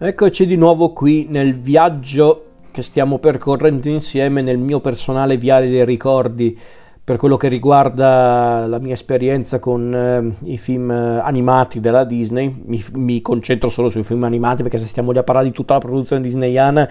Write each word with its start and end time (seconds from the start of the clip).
Eccoci 0.00 0.46
di 0.46 0.54
nuovo 0.54 0.92
qui 0.92 1.26
nel 1.28 1.58
viaggio 1.58 2.44
che 2.70 2.82
stiamo 2.82 3.18
percorrendo 3.18 3.88
insieme 3.88 4.42
nel 4.42 4.56
mio 4.56 4.78
personale 4.78 5.36
viale 5.36 5.68
dei 5.68 5.84
ricordi 5.84 6.56
per 7.02 7.16
quello 7.16 7.36
che 7.36 7.48
riguarda 7.48 8.64
la 8.68 8.78
mia 8.78 8.92
esperienza 8.92 9.58
con 9.58 9.92
eh, 9.92 10.50
i 10.52 10.56
film 10.56 10.92
eh, 10.92 11.18
animati 11.18 11.80
della 11.80 12.04
Disney. 12.04 12.62
Mi, 12.64 12.80
mi, 12.92 13.20
concentro 13.20 13.68
solo 13.68 13.88
sui 13.88 14.04
film 14.04 14.22
animati 14.22 14.62
perché 14.62 14.78
se 14.78 14.86
stiamo 14.86 15.10
lì 15.10 15.18
a 15.18 15.24
parlare 15.24 15.48
di 15.48 15.52
tutta 15.52 15.74
la 15.74 15.80
produzione 15.80 16.22
disneyana 16.22 16.88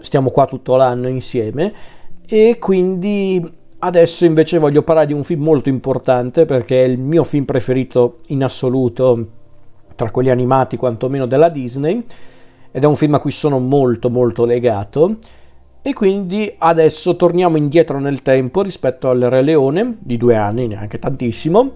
stiamo 0.00 0.28
qua 0.28 0.44
tutto 0.44 0.76
l'anno 0.76 1.08
insieme 1.08 1.72
e 2.28 2.58
quindi 2.60 3.42
adesso 3.78 4.26
invece 4.26 4.58
voglio 4.58 4.82
parlare 4.82 5.06
di 5.06 5.14
un 5.14 5.24
film 5.24 5.42
molto 5.42 5.70
importante 5.70 6.44
perché 6.44 6.84
è 6.84 6.86
il 6.86 6.98
mio 6.98 7.24
film 7.24 7.46
preferito 7.46 8.18
in 8.26 8.44
assoluto 8.44 9.44
tra 9.96 10.10
quelli 10.10 10.30
animati 10.30 10.76
quantomeno 10.76 11.26
della 11.26 11.48
Disney 11.48 12.04
ed 12.70 12.82
è 12.82 12.86
un 12.86 12.94
film 12.94 13.14
a 13.14 13.18
cui 13.18 13.30
sono 13.30 13.58
molto 13.58 14.10
molto 14.10 14.44
legato. 14.44 15.16
E 15.82 15.92
quindi 15.92 16.52
adesso 16.58 17.16
torniamo 17.16 17.56
indietro 17.56 17.98
nel 17.98 18.20
tempo 18.20 18.62
rispetto 18.62 19.08
al 19.08 19.20
Re 19.20 19.42
Leone 19.42 19.96
di 20.00 20.16
due 20.16 20.36
anni, 20.36 20.66
neanche 20.66 20.98
tantissimo, 20.98 21.70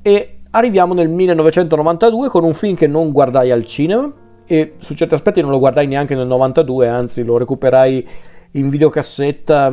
e 0.00 0.38
arriviamo 0.50 0.94
nel 0.94 1.08
1992 1.08 2.28
con 2.28 2.44
un 2.44 2.54
film 2.54 2.76
che 2.76 2.86
non 2.86 3.10
guardai 3.10 3.50
al 3.50 3.66
cinema 3.66 4.12
e 4.46 4.74
su 4.78 4.94
certi 4.94 5.14
aspetti 5.14 5.40
non 5.40 5.50
lo 5.50 5.58
guardai 5.58 5.88
neanche 5.88 6.14
nel 6.14 6.28
92, 6.28 6.88
anzi 6.88 7.24
lo 7.24 7.36
recuperai 7.36 8.08
in 8.52 8.68
videocassetta 8.68 9.72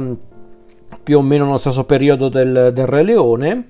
più 1.03 1.17
o 1.17 1.21
meno 1.21 1.45
nello 1.45 1.57
stesso 1.57 1.85
periodo 1.85 2.29
del, 2.29 2.71
del 2.73 2.87
Re 2.87 3.03
Leone 3.03 3.65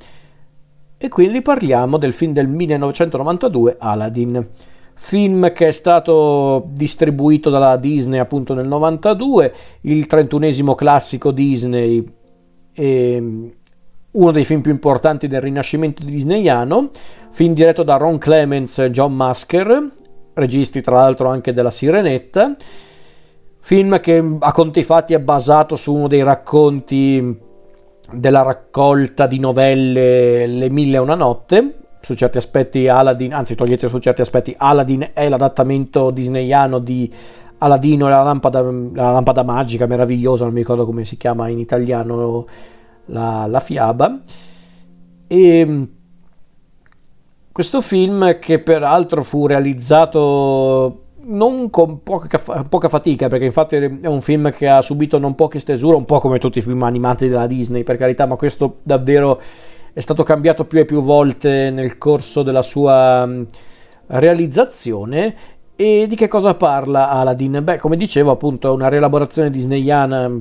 e 1.03 1.09
quindi 1.09 1.41
parliamo 1.41 1.98
del 1.98 2.13
film 2.13 2.31
del 2.31 2.48
1992 2.48 3.75
Aladdin. 3.77 4.48
Film 4.94 5.52
che 5.52 5.67
è 5.67 5.71
stato 5.71 6.69
distribuito 6.69 7.50
dalla 7.50 7.75
Disney 7.75 8.19
appunto 8.19 8.53
nel 8.53 8.69
92 8.69 9.53
il 9.81 10.08
31esimo 10.09 10.75
classico 10.75 11.31
Disney 11.31 12.09
e 12.72 13.52
uno 14.11 14.31
dei 14.31 14.45
film 14.45 14.61
più 14.61 14.72
importanti 14.72 15.27
del 15.27 15.42
rinascimento 15.42 16.05
disneyano 16.05 16.92
film 17.31 17.53
diretto 17.53 17.83
da 17.83 17.97
Ron 17.97 18.17
Clements 18.17 18.77
e 18.80 18.89
John 18.89 19.14
Masker 19.14 19.92
registi 20.36 20.80
tra 20.80 20.95
l'altro 20.95 21.27
anche 21.27 21.52
della 21.52 21.70
Sirenetta. 21.70 22.55
Film 23.59 23.99
che 23.99 24.38
a 24.39 24.52
conti 24.53 24.83
fatti 24.83 25.14
è 25.14 25.20
basato 25.20 25.75
su 25.75 25.94
uno 25.94 26.08
dei 26.08 26.23
racconti 26.23 27.52
della 28.11 28.41
raccolta 28.41 29.27
di 29.27 29.39
novelle 29.39 30.45
Le 30.47 30.69
Mille 30.69 30.97
e 30.97 30.99
una 30.99 31.15
notte. 31.15 31.77
Su 31.99 32.15
certi 32.15 32.37
aspetti 32.37 32.87
Aladdin, 32.89 33.33
anzi 33.33 33.55
togliete 33.55 33.87
su 33.87 33.97
certi 33.99 34.19
aspetti, 34.19 34.53
Aladdin 34.57 35.11
è 35.13 35.29
l'adattamento 35.29 36.11
disneyano 36.11 36.79
di 36.79 37.09
Aladino 37.59 38.07
e 38.07 38.09
la 38.09 38.23
lampada, 38.23 38.61
la 38.61 39.11
lampada 39.13 39.43
magica 39.43 39.85
meravigliosa, 39.85 40.43
non 40.43 40.53
mi 40.53 40.59
ricordo 40.59 40.85
come 40.85 41.05
si 41.05 41.15
chiama 41.15 41.47
in 41.47 41.59
italiano 41.59 42.45
la, 43.05 43.45
la 43.47 43.59
fiaba. 43.61 44.19
E 45.27 45.87
questo 47.53 47.81
film 47.81 48.37
che 48.39 48.59
peraltro 48.59 49.23
fu 49.23 49.47
realizzato 49.47 51.02
non 51.25 51.69
con 51.69 52.03
poca, 52.03 52.39
poca, 52.67 52.89
fatica, 52.89 53.27
perché 53.27 53.45
infatti 53.45 53.75
è 53.75 54.07
un 54.07 54.21
film 54.21 54.52
che 54.52 54.67
ha 54.67 54.81
subito 54.81 55.17
non 55.19 55.35
poche 55.35 55.59
stesure, 55.59 55.95
un 55.95 56.05
po' 56.05 56.19
come 56.19 56.39
tutti 56.39 56.59
i 56.59 56.61
film 56.61 56.83
animati 56.83 57.27
della 57.27 57.47
Disney, 57.47 57.83
per 57.83 57.97
carità, 57.97 58.25
ma 58.25 58.35
questo 58.35 58.77
davvero 58.83 59.39
è 59.93 59.99
stato 59.99 60.23
cambiato 60.23 60.65
più 60.65 60.80
e 60.80 60.85
più 60.85 61.02
volte 61.02 61.69
nel 61.69 61.97
corso 61.97 62.43
della 62.43 62.61
sua 62.61 63.30
realizzazione. 64.07 65.35
E 65.75 66.05
di 66.07 66.15
che 66.15 66.27
cosa 66.27 66.55
parla 66.55 67.09
Aladdin? 67.09 67.61
Beh, 67.63 67.77
come 67.77 67.95
dicevo, 67.95 68.31
appunto, 68.31 68.69
è 68.69 68.71
una 68.71 68.89
rielaborazione 68.89 69.49
disneyana 69.49 70.31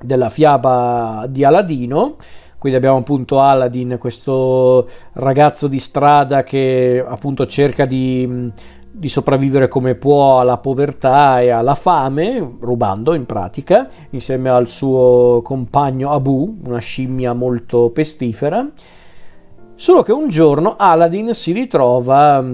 della 0.00 0.28
fiaba 0.28 1.26
di 1.28 1.44
Aladino. 1.44 2.16
Quindi 2.58 2.78
abbiamo 2.78 3.00
appunto 3.00 3.42
Aladdin, 3.42 3.96
questo 3.98 4.88
ragazzo 5.14 5.68
di 5.68 5.78
strada 5.78 6.42
che 6.42 7.04
appunto 7.06 7.46
cerca 7.46 7.84
di 7.84 8.50
di 8.96 9.08
sopravvivere 9.08 9.66
come 9.66 9.96
può 9.96 10.38
alla 10.38 10.58
povertà 10.58 11.40
e 11.40 11.50
alla 11.50 11.74
fame, 11.74 12.56
rubando 12.60 13.14
in 13.14 13.26
pratica, 13.26 13.88
insieme 14.10 14.48
al 14.50 14.68
suo 14.68 15.40
compagno 15.42 16.12
Abu, 16.12 16.60
una 16.64 16.78
scimmia 16.78 17.32
molto 17.32 17.90
pestifera. 17.90 18.64
Solo 19.74 20.02
che 20.04 20.12
un 20.12 20.28
giorno 20.28 20.76
Aladdin 20.78 21.34
si 21.34 21.50
ritrova, 21.50 22.44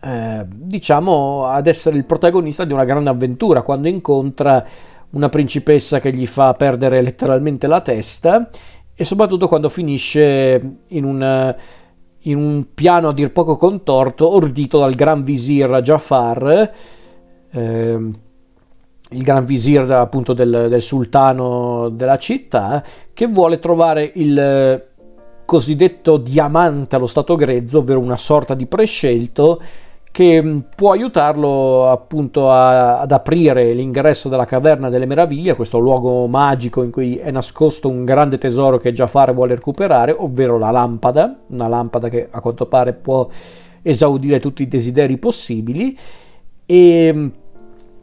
eh, 0.00 0.46
diciamo, 0.48 1.44
ad 1.44 1.66
essere 1.66 1.98
il 1.98 2.06
protagonista 2.06 2.64
di 2.64 2.72
una 2.72 2.84
grande 2.84 3.10
avventura 3.10 3.60
quando 3.60 3.88
incontra 3.88 4.64
una 5.10 5.28
principessa 5.28 6.00
che 6.00 6.10
gli 6.14 6.26
fa 6.26 6.54
perdere 6.54 7.02
letteralmente 7.02 7.66
la 7.66 7.82
testa 7.82 8.48
e 8.94 9.04
soprattutto 9.04 9.46
quando 9.46 9.68
finisce 9.68 10.76
in 10.86 11.04
un 11.04 11.54
in 12.22 12.36
un 12.36 12.66
piano 12.74 13.08
a 13.08 13.12
dir 13.12 13.32
poco 13.32 13.56
contorto, 13.56 14.28
ordito 14.28 14.78
dal 14.78 14.94
gran 14.94 15.24
visir 15.24 15.80
Jafar, 15.82 16.72
eh, 17.50 18.10
il 19.10 19.22
gran 19.22 19.44
visir 19.44 19.90
appunto 19.90 20.32
del, 20.32 20.66
del, 20.68 20.82
sultano 20.82 21.88
della 21.90 22.18
città, 22.18 22.82
che 23.12 23.26
vuole 23.26 23.58
trovare 23.58 24.10
il 24.14 24.90
cosiddetto 25.44 26.16
diamante 26.16 26.96
allo 26.96 27.06
stato 27.06 27.36
grezzo, 27.36 27.78
ovvero 27.78 27.98
una 28.00 28.16
sorta 28.16 28.54
di 28.54 28.66
prescelto 28.66 29.60
che 30.12 30.42
mm, 30.42 30.58
può 30.76 30.92
aiutarlo 30.92 31.88
appunto 31.90 32.50
a, 32.50 33.00
ad 33.00 33.10
aprire 33.10 33.72
l'ingresso 33.72 34.28
della 34.28 34.44
caverna 34.44 34.90
delle 34.90 35.06
meraviglie, 35.06 35.56
questo 35.56 35.78
luogo 35.78 36.26
magico 36.28 36.82
in 36.82 36.92
cui 36.92 37.16
è 37.16 37.30
nascosto 37.30 37.88
un 37.88 38.04
grande 38.04 38.38
tesoro 38.38 38.76
che 38.76 38.92
Jafar 38.92 39.34
vuole 39.34 39.54
recuperare, 39.54 40.14
ovvero 40.16 40.58
la 40.58 40.70
lampada, 40.70 41.40
una 41.48 41.66
lampada 41.66 42.08
che 42.10 42.28
a 42.30 42.40
quanto 42.40 42.66
pare 42.66 42.92
può 42.92 43.26
esaudire 43.80 44.38
tutti 44.38 44.62
i 44.62 44.68
desideri 44.68 45.16
possibili. 45.16 45.98
E, 46.66 47.10
mm, 47.12 47.26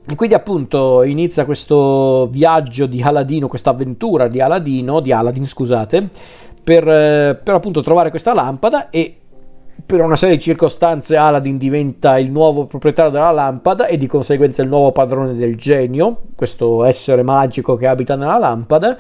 e 0.10 0.16
quindi 0.16 0.34
appunto 0.34 1.04
inizia 1.04 1.46
questo 1.46 2.28
viaggio 2.32 2.88
di 2.88 3.00
Aladino, 3.00 3.48
questa 3.48 3.70
avventura 3.70 4.28
di 4.28 4.42
Aladino, 4.42 5.02
di 5.02 5.12
Aladdin 5.12 5.46
scusate, 5.46 6.10
per, 6.64 6.88
eh, 6.88 7.36
per 7.36 7.54
appunto 7.54 7.82
trovare 7.82 8.10
questa 8.10 8.34
lampada 8.34 8.90
e 8.90 9.19
per 9.90 10.02
una 10.02 10.16
serie 10.16 10.36
di 10.36 10.42
circostanze 10.44 11.18
Aladdin 11.18 11.58
diventa 11.58 12.20
il 12.20 12.30
nuovo 12.30 12.68
proprietario 12.68 13.10
della 13.10 13.32
lampada 13.32 13.88
e 13.88 13.98
di 13.98 14.06
conseguenza 14.06 14.62
il 14.62 14.68
nuovo 14.68 14.92
padrone 14.92 15.34
del 15.34 15.56
genio, 15.56 16.26
questo 16.36 16.84
essere 16.84 17.24
magico 17.24 17.74
che 17.76 17.88
abita 17.88 18.16
nella 18.16 18.38
lampada, 18.38 18.96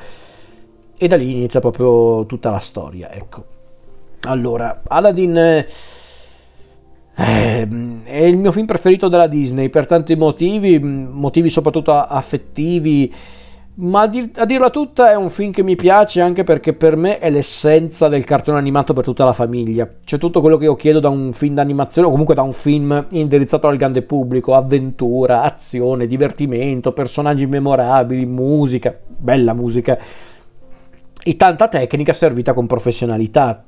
e 0.98 1.08
da 1.08 1.16
lì 1.16 1.30
inizia 1.30 1.60
proprio 1.60 2.26
tutta 2.26 2.50
la 2.50 2.58
storia, 2.58 3.12
ecco. 3.12 3.44
Allora, 4.22 4.82
Aladdin 4.88 5.38
eh, 5.38 5.68
è 7.14 8.22
il 8.24 8.38
mio 8.38 8.52
film 8.52 8.66
preferito 8.66 9.10
della 9.10 9.28
Disney 9.28 9.70
per 9.70 9.86
tanti 9.86 10.16
motivi, 10.16 10.80
motivi 10.80 11.52
soprattutto 11.52 11.94
affettivi, 11.94 13.14
ma 13.82 14.02
a, 14.02 14.08
dir- 14.08 14.38
a, 14.38 14.46
dirla 14.46 14.70
tutta 14.70 15.12
è 15.12 15.16
un 15.16 15.30
film 15.30 15.52
che 15.52 15.64
mi 15.64 15.76
piace 15.76 16.20
anche 16.20 16.44
perché 16.44 16.74
per 16.74 16.98
me 16.98 17.20
è 17.20 17.30
l'essenza 17.30 18.10
del 18.10 18.26
cartone 18.26 18.58
animato 18.58 18.94
per 18.94 19.06
tutta 19.06 19.24
la 19.24 19.32
famiglia. 19.32 19.88
C'è 20.04 20.18
tutto 20.18 20.42
quello 20.42 20.58
che 20.58 20.66
io 20.66 20.76
chiedo 20.76 21.00
da 21.00 21.08
un 21.08 21.32
film 21.32 21.56
d'animazione 21.56 22.08
o 22.08 22.12
comunque 22.12 22.36
da 22.36 22.42
un 22.42 22.52
film 22.52 23.08
indirizzato 23.12 23.68
al 23.68 23.78
grande 23.78 24.02
pubblico, 24.02 24.54
avventura, 24.54 25.44
azione, 25.44 26.08
divertimento, 26.08 26.92
personaggi 26.92 27.46
memorabili, 27.46 28.26
musica, 28.26 28.98
bella 29.08 29.54
musica 29.54 29.98
e 31.24 31.36
tanta 31.38 31.70
tecnica 31.70 32.12
servita 32.12 32.54
con 32.54 32.68
professionalità. 32.68 33.64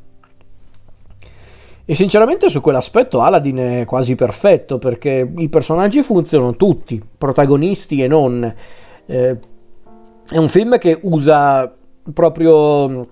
E 1.86 1.96
sinceramente 1.96 2.50
su 2.50 2.60
quell'aspetto 2.60 3.22
Aladdin 3.22 3.58
è 3.58 3.86
quasi 3.86 4.16
perfetto 4.16 4.78
perché 4.78 5.32
i 5.38 5.48
personaggi 5.48 6.04
funzionano 6.04 6.56
tutti, 6.58 7.02
protagonisti 7.18 8.04
e 8.04 8.08
non. 8.08 8.54
Eh, 9.06 9.38
è 10.32 10.38
un 10.38 10.48
film 10.48 10.78
che 10.78 10.98
usa 11.02 11.70
proprio 12.14 13.08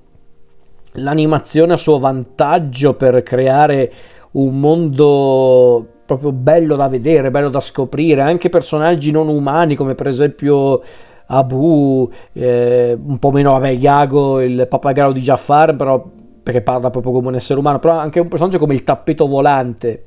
l'animazione 0.93 1.73
a 1.73 1.77
suo 1.77 1.99
vantaggio 1.99 2.93
per 2.93 3.23
creare 3.23 3.91
un 4.31 4.57
mondo 4.57 5.85
proprio 6.05 6.31
bello 6.31 6.77
da 6.77 6.87
vedere, 6.87 7.29
bello 7.29 7.49
da 7.49 7.59
scoprire, 7.59 8.21
anche 8.21 8.47
personaggi 8.47 9.11
non 9.11 9.27
umani 9.27 9.75
come 9.75 9.95
per 9.95 10.07
esempio 10.07 10.81
Abu, 11.25 12.09
eh, 12.31 12.97
un 12.97 13.19
po' 13.19 13.31
meno 13.31 13.51
vabbè 13.51 13.67
Iago, 13.67 14.39
il 14.39 14.65
pappagallo 14.69 15.11
di 15.11 15.19
Jafar, 15.19 15.75
però 15.75 16.01
perché 16.41 16.61
parla 16.61 16.89
proprio 16.89 17.11
come 17.11 17.27
un 17.27 17.35
essere 17.35 17.59
umano, 17.59 17.79
però 17.79 17.97
anche 17.97 18.21
un 18.21 18.29
personaggio 18.29 18.59
come 18.59 18.75
il 18.75 18.85
tappeto 18.85 19.27
volante, 19.27 20.05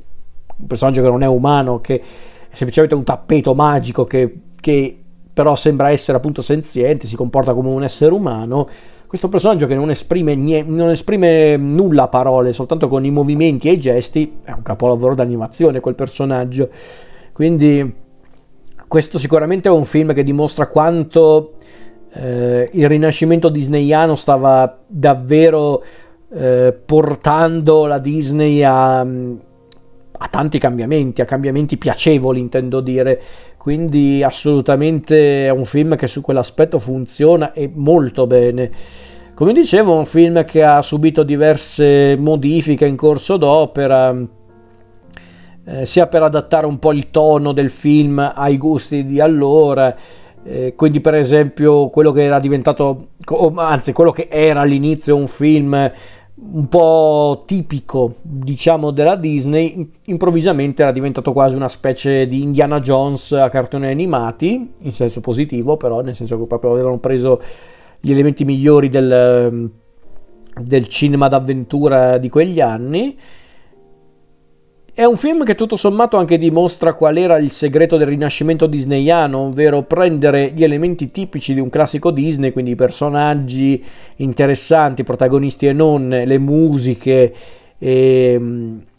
un 0.57 0.67
personaggio 0.67 1.03
che 1.03 1.09
non 1.09 1.23
è 1.23 1.27
umano, 1.27 1.83
che 1.83 2.01
è 2.01 2.55
semplicemente 2.55 2.95
un 2.95 3.05
tappeto 3.05 3.55
magico 3.55 4.05
che, 4.05 4.35
che 4.59 5.02
però 5.33 5.55
sembra 5.55 5.91
essere 5.91 6.17
appunto 6.17 6.43
senziente, 6.43 7.07
si 7.07 7.17
comporta 7.17 7.55
come 7.55 7.69
un 7.69 7.83
essere 7.83 8.13
umano. 8.13 8.69
Questo 9.07 9.29
personaggio 9.29 9.67
che 9.67 9.75
non 9.75 9.91
esprime, 9.91 10.35
nie- 10.35 10.63
non 10.63 10.91
esprime 10.91 11.57
nulla 11.57 12.05
a 12.05 12.09
parole, 12.09 12.53
soltanto 12.53 12.89
con 12.89 13.05
i 13.05 13.11
movimenti 13.11 13.69
e 13.69 13.73
i 13.73 13.79
gesti, 13.79 14.39
è 14.43 14.53
un 14.53 14.63
capolavoro 14.63 15.15
d'animazione 15.15 15.81
quel 15.81 15.95
personaggio. 15.95 16.69
Quindi 17.33 17.95
questo 18.89 19.19
sicuramente 19.19 19.69
è 19.69 19.73
un 19.73 19.85
film 19.85 20.13
che 20.13 20.23
dimostra 20.23 20.67
quanto 20.67 21.55
eh, 22.13 22.69
il 22.73 22.89
rinascimento 22.89 23.49
disneyano 23.49 24.15
stava 24.15 24.81
davvero 24.87 25.83
eh, 26.35 26.77
portando 26.85 27.87
la 27.87 27.99
Disney 27.99 28.63
a, 28.63 29.01
a, 29.01 30.29
tanti 30.31 30.59
cambiamenti, 30.59 31.21
a 31.21 31.25
cambiamenti 31.25 31.79
piacevoli 31.79 32.41
intendo 32.41 32.81
dire, 32.81 33.21
quindi 33.63 34.25
assolutamente 34.25 35.47
è 35.47 35.51
un 35.51 35.65
film 35.65 35.95
che 35.95 36.09
su 36.09 36.21
quell'aspetto 36.21 36.81
funziona 36.81 37.53
e 37.53 37.71
molto 37.73 38.27
bene. 38.27 38.69
Come 39.35 39.53
dicevo, 39.53 39.95
è 39.95 39.99
un 39.99 40.05
film 40.05 40.45
che 40.45 40.65
ha 40.65 40.83
subito 40.83 41.23
diverse 41.23 42.17
modifiche 42.19 42.87
in 42.87 42.97
corso 42.97 43.37
d'opera, 43.37 44.21
eh, 45.65 45.87
sia 45.87 46.09
per 46.09 46.25
adattare 46.25 46.67
un 46.67 46.81
po' 46.81 46.91
il 46.91 47.11
tono 47.11 47.53
del 47.53 47.71
film 47.71 48.33
ai 48.35 48.59
gusti 48.59 49.07
di 49.07 49.21
allora, 49.21 49.95
eh, 50.43 50.75
quindi 50.75 51.01
per 51.01 51.15
esempio 51.15 51.89
quello 51.89 52.11
che 52.11 52.25
era 52.25 52.41
diventato, 52.41 53.11
anzi 53.55 53.93
quello 53.93 54.11
che 54.11 54.27
era 54.29 54.63
all'inizio 54.63 55.15
un 55.15 55.29
film 55.29 55.89
un 56.51 56.69
po' 56.69 57.45
tipico, 57.47 58.17
diciamo, 58.21 58.91
della 58.91 59.15
Disney, 59.15 59.91
improvvisamente 60.07 60.83
era 60.83 60.91
diventato 60.91 61.33
quasi 61.33 61.55
una 61.55 61.69
specie 61.69 62.27
di 62.27 62.43
Indiana 62.43 62.81
Jones 62.81 63.33
a 63.33 63.49
cartoni 63.49 63.87
animati, 63.87 64.73
in 64.81 64.93
senso 64.93 65.21
positivo 65.21 65.77
però, 65.77 66.01
nel 66.01 66.15
senso 66.15 66.39
che 66.39 66.47
proprio 66.47 66.73
avevano 66.73 66.99
preso 66.99 67.41
gli 68.01 68.11
elementi 68.11 68.45
migliori 68.45 68.89
del, 68.89 69.71
del 70.61 70.89
cinema 70.89 71.29
d'avventura 71.29 72.19
di 72.19 72.29
quegli 72.29 72.61
anni 72.61 73.17
è 75.03 75.05
un 75.05 75.17
film 75.17 75.43
che 75.43 75.57
tutto 75.57 75.75
sommato 75.75 76.17
anche 76.17 76.39
dimostra 76.39 76.95
qual 76.95 77.17
era 77.17 77.37
il 77.37 77.51
segreto 77.51 77.97
del 77.97 78.07
rinascimento 78.07 78.69
disneyano, 78.69 79.39
ovvero 79.39 79.83
prendere 79.83 80.53
gli 80.55 80.63
elementi 80.63 81.11
tipici 81.11 81.55
di 81.55 81.61
un 81.61 81.71
classico 81.71 82.13
Disney, 82.13 82.53
quindi 82.53 82.71
i 82.71 82.77
personaggi 82.77 83.83
interessanti, 84.17 85.03
protagonisti 85.03 85.67
e 85.67 85.73
non, 85.73 86.09
le 86.09 86.39
musiche 86.39 87.35
e, 87.79 88.41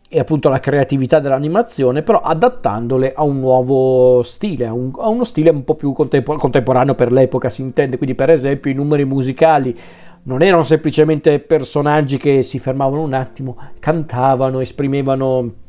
e 0.09 0.19
appunto 0.19 0.49
la 0.49 0.59
creatività 0.59 1.21
dell'animazione, 1.21 2.01
però 2.01 2.19
adattandole 2.19 3.13
a 3.15 3.23
un 3.23 3.39
nuovo 3.39 4.23
stile, 4.23 4.65
a, 4.65 4.73
un, 4.73 4.91
a 4.97 5.07
uno 5.07 5.23
stile 5.23 5.51
un 5.51 5.63
po' 5.63 5.75
più 5.75 5.93
contempor- 5.93 6.37
contemporaneo 6.37 6.95
per 6.95 7.13
l'epoca, 7.13 7.47
si 7.47 7.61
intende. 7.61 7.95
Quindi 7.95 8.13
per 8.13 8.29
esempio 8.29 8.69
i 8.69 8.73
numeri 8.75 9.05
musicali 9.05 9.73
non 10.23 10.41
erano 10.41 10.63
semplicemente 10.63 11.39
personaggi 11.39 12.17
che 12.17 12.43
si 12.43 12.59
fermavano 12.59 13.01
un 13.01 13.13
attimo, 13.13 13.57
cantavano, 13.79 14.59
esprimevano 14.59 15.61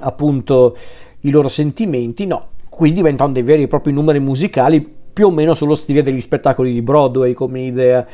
appunto 0.00 0.76
i 1.20 1.30
loro 1.30 1.48
sentimenti, 1.48 2.26
no, 2.26 2.48
qui 2.68 2.92
diventano 2.92 3.32
dei 3.32 3.42
veri 3.42 3.62
e 3.62 3.68
propri 3.68 3.92
numeri 3.92 4.20
musicali 4.20 4.94
più 5.16 5.28
o 5.28 5.30
meno 5.30 5.54
sullo 5.54 5.74
stile 5.74 6.02
degli 6.02 6.20
spettacoli 6.20 6.72
di 6.72 6.82
Broadway 6.82 7.32
come 7.32 7.62
idea. 7.62 8.06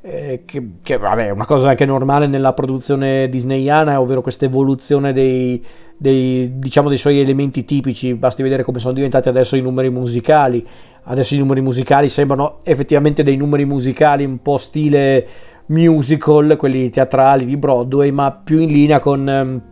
Eh, 0.00 0.44
che, 0.46 0.66
che, 0.82 0.96
vabbè 0.96 1.26
è 1.26 1.30
una 1.30 1.44
cosa 1.44 1.68
anche 1.68 1.84
normale 1.84 2.26
nella 2.26 2.54
produzione 2.54 3.28
disneyana, 3.28 4.00
ovvero 4.00 4.22
questa 4.22 4.46
evoluzione 4.46 5.12
dei, 5.12 5.62
dei, 5.98 6.52
diciamo, 6.54 6.88
dei 6.88 6.96
suoi 6.96 7.20
elementi 7.20 7.66
tipici. 7.66 8.14
Basti 8.14 8.42
vedere 8.42 8.62
come 8.62 8.78
sono 8.78 8.94
diventati 8.94 9.28
adesso 9.28 9.56
i 9.56 9.60
numeri 9.60 9.90
musicali. 9.90 10.66
Adesso 11.02 11.34
i 11.34 11.38
numeri 11.38 11.60
musicali 11.60 12.08
sembrano 12.08 12.56
effettivamente 12.64 13.22
dei 13.22 13.36
numeri 13.36 13.66
musicali 13.66 14.24
un 14.24 14.40
po' 14.40 14.56
stile 14.56 15.26
musical, 15.66 16.56
quelli 16.56 16.88
teatrali 16.88 17.44
di 17.44 17.58
Broadway, 17.58 18.10
ma 18.10 18.32
più 18.32 18.58
in 18.58 18.70
linea 18.70 19.00
con. 19.00 19.28
Ehm, 19.28 19.62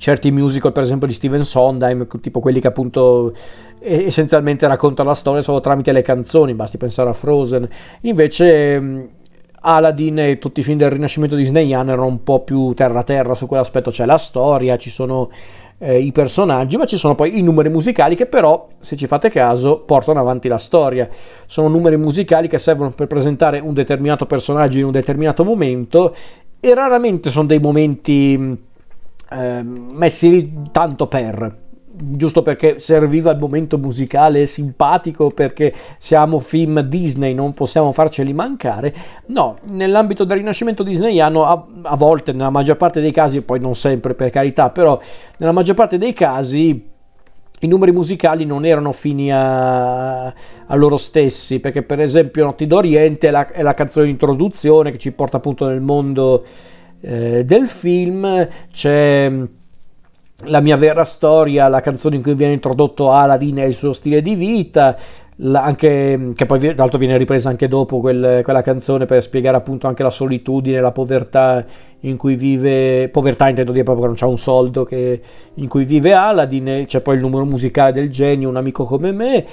certi 0.00 0.30
musical, 0.30 0.72
per 0.72 0.82
esempio 0.82 1.06
di 1.06 1.12
Steven 1.12 1.44
Sondheim, 1.44 2.06
tipo 2.22 2.40
quelli 2.40 2.58
che 2.58 2.68
appunto 2.68 3.34
essenzialmente 3.80 4.66
raccontano 4.66 5.10
la 5.10 5.14
storia 5.14 5.42
solo 5.42 5.60
tramite 5.60 5.92
le 5.92 6.00
canzoni, 6.00 6.54
basti 6.54 6.78
pensare 6.78 7.10
a 7.10 7.12
Frozen. 7.12 7.68
Invece 8.02 9.08
Aladdin 9.60 10.18
e 10.18 10.38
tutti 10.38 10.60
i 10.60 10.62
film 10.62 10.78
del 10.78 10.90
Rinascimento 10.90 11.36
disneyano 11.36 11.92
erano 11.92 12.06
un 12.06 12.24
po' 12.24 12.40
più 12.40 12.72
terra-terra 12.72 13.34
su 13.34 13.46
quell'aspetto, 13.46 13.90
c'è 13.90 14.06
la 14.06 14.16
storia, 14.16 14.78
ci 14.78 14.88
sono 14.88 15.28
eh, 15.76 15.98
i 15.98 16.12
personaggi, 16.12 16.78
ma 16.78 16.86
ci 16.86 16.96
sono 16.96 17.14
poi 17.14 17.38
i 17.38 17.42
numeri 17.42 17.68
musicali 17.68 18.16
che 18.16 18.24
però, 18.24 18.68
se 18.80 18.96
ci 18.96 19.06
fate 19.06 19.28
caso, 19.28 19.80
portano 19.80 20.18
avanti 20.18 20.48
la 20.48 20.56
storia. 20.58 21.06
Sono 21.44 21.68
numeri 21.68 21.98
musicali 21.98 22.48
che 22.48 22.56
servono 22.56 22.92
per 22.92 23.06
presentare 23.06 23.58
un 23.58 23.74
determinato 23.74 24.24
personaggio 24.24 24.78
in 24.78 24.86
un 24.86 24.92
determinato 24.92 25.44
momento 25.44 26.14
e 26.58 26.74
raramente 26.74 27.30
sono 27.30 27.46
dei 27.46 27.58
momenti 27.58 28.68
eh, 29.30 29.62
messi 29.62 30.30
lì 30.30 30.52
tanto 30.72 31.06
per 31.06 31.68
giusto 32.02 32.42
perché 32.42 32.78
serviva 32.78 33.30
il 33.30 33.38
momento 33.38 33.76
musicale 33.76 34.46
simpatico 34.46 35.30
perché 35.30 35.74
siamo 35.98 36.38
film 36.38 36.80
Disney 36.80 37.34
non 37.34 37.52
possiamo 37.52 37.92
farceli 37.92 38.32
mancare. 38.32 38.94
No 39.26 39.58
nell'ambito 39.70 40.24
del 40.24 40.38
rinascimento 40.38 40.82
disneyano 40.82 41.44
a, 41.44 41.66
a 41.82 41.96
volte 41.96 42.32
nella 42.32 42.50
maggior 42.50 42.76
parte 42.76 43.00
dei 43.00 43.12
casi 43.12 43.42
poi 43.42 43.60
non 43.60 43.74
sempre 43.74 44.14
per 44.14 44.30
carità 44.30 44.70
però 44.70 44.98
nella 45.38 45.52
maggior 45.52 45.74
parte 45.74 45.98
dei 45.98 46.12
casi 46.12 46.88
i 47.62 47.66
numeri 47.66 47.92
musicali 47.92 48.46
non 48.46 48.64
erano 48.64 48.92
fini 48.92 49.30
a, 49.30 50.24
a, 50.24 50.74
loro 50.74 50.96
stessi, 50.96 51.60
perché 51.60 51.82
per 51.82 52.00
esempio 52.00 52.44
Notti 52.44 52.66
d'Oriente 52.66 53.28
è 53.28 53.30
la, 53.30 53.46
è 53.48 53.60
la 53.60 53.74
canzone 53.74 54.06
di 54.06 54.12
introduzione 54.12 54.90
che 54.90 54.96
ci 54.96 55.12
porta 55.12 55.36
appunto 55.36 55.66
nel 55.66 55.82
mondo 55.82 56.42
eh, 57.00 57.44
del 57.44 57.66
film, 57.66 58.48
c'è 58.72 59.28
mm, 59.28 59.44
la 60.44 60.60
mia 60.60 60.76
vera 60.76 61.04
storia, 61.04 61.68
la 61.68 61.80
canzone 61.80 62.16
in 62.16 62.22
cui 62.22 62.34
viene 62.34 62.52
introdotto 62.52 63.12
Aladdin 63.12 63.58
e 63.58 63.66
il 63.66 63.72
suo 63.72 63.92
stile 63.92 64.22
di 64.22 64.34
vita, 64.34 64.96
anche, 65.52 66.16
mm, 66.16 66.32
che 66.32 66.46
poi 66.46 66.58
tra 66.58 66.74
l'altro 66.76 66.98
viene 66.98 67.16
ripresa 67.16 67.48
anche 67.48 67.68
dopo 67.68 68.00
quel, 68.00 68.40
quella 68.42 68.62
canzone 68.62 69.06
per 69.06 69.22
spiegare 69.22 69.56
appunto 69.56 69.86
anche 69.86 70.02
la 70.02 70.10
solitudine, 70.10 70.80
la 70.80 70.92
povertà 70.92 71.64
in 72.00 72.16
cui 72.16 72.34
vive, 72.34 73.08
povertà 73.08 73.48
intendo 73.48 73.72
dire 73.72 73.84
proprio 73.84 74.04
che 74.04 74.10
non 74.10 74.18
c'è 74.18 74.26
un 74.26 74.38
soldo 74.38 74.84
che, 74.84 75.20
in 75.54 75.68
cui 75.68 75.84
vive 75.84 76.12
Aladdin, 76.12 76.84
c'è 76.86 77.00
poi 77.00 77.16
il 77.16 77.20
numero 77.20 77.44
musicale 77.44 77.92
del 77.92 78.10
genio, 78.10 78.48
un 78.48 78.56
amico 78.56 78.84
come 78.84 79.12
me, 79.12 79.46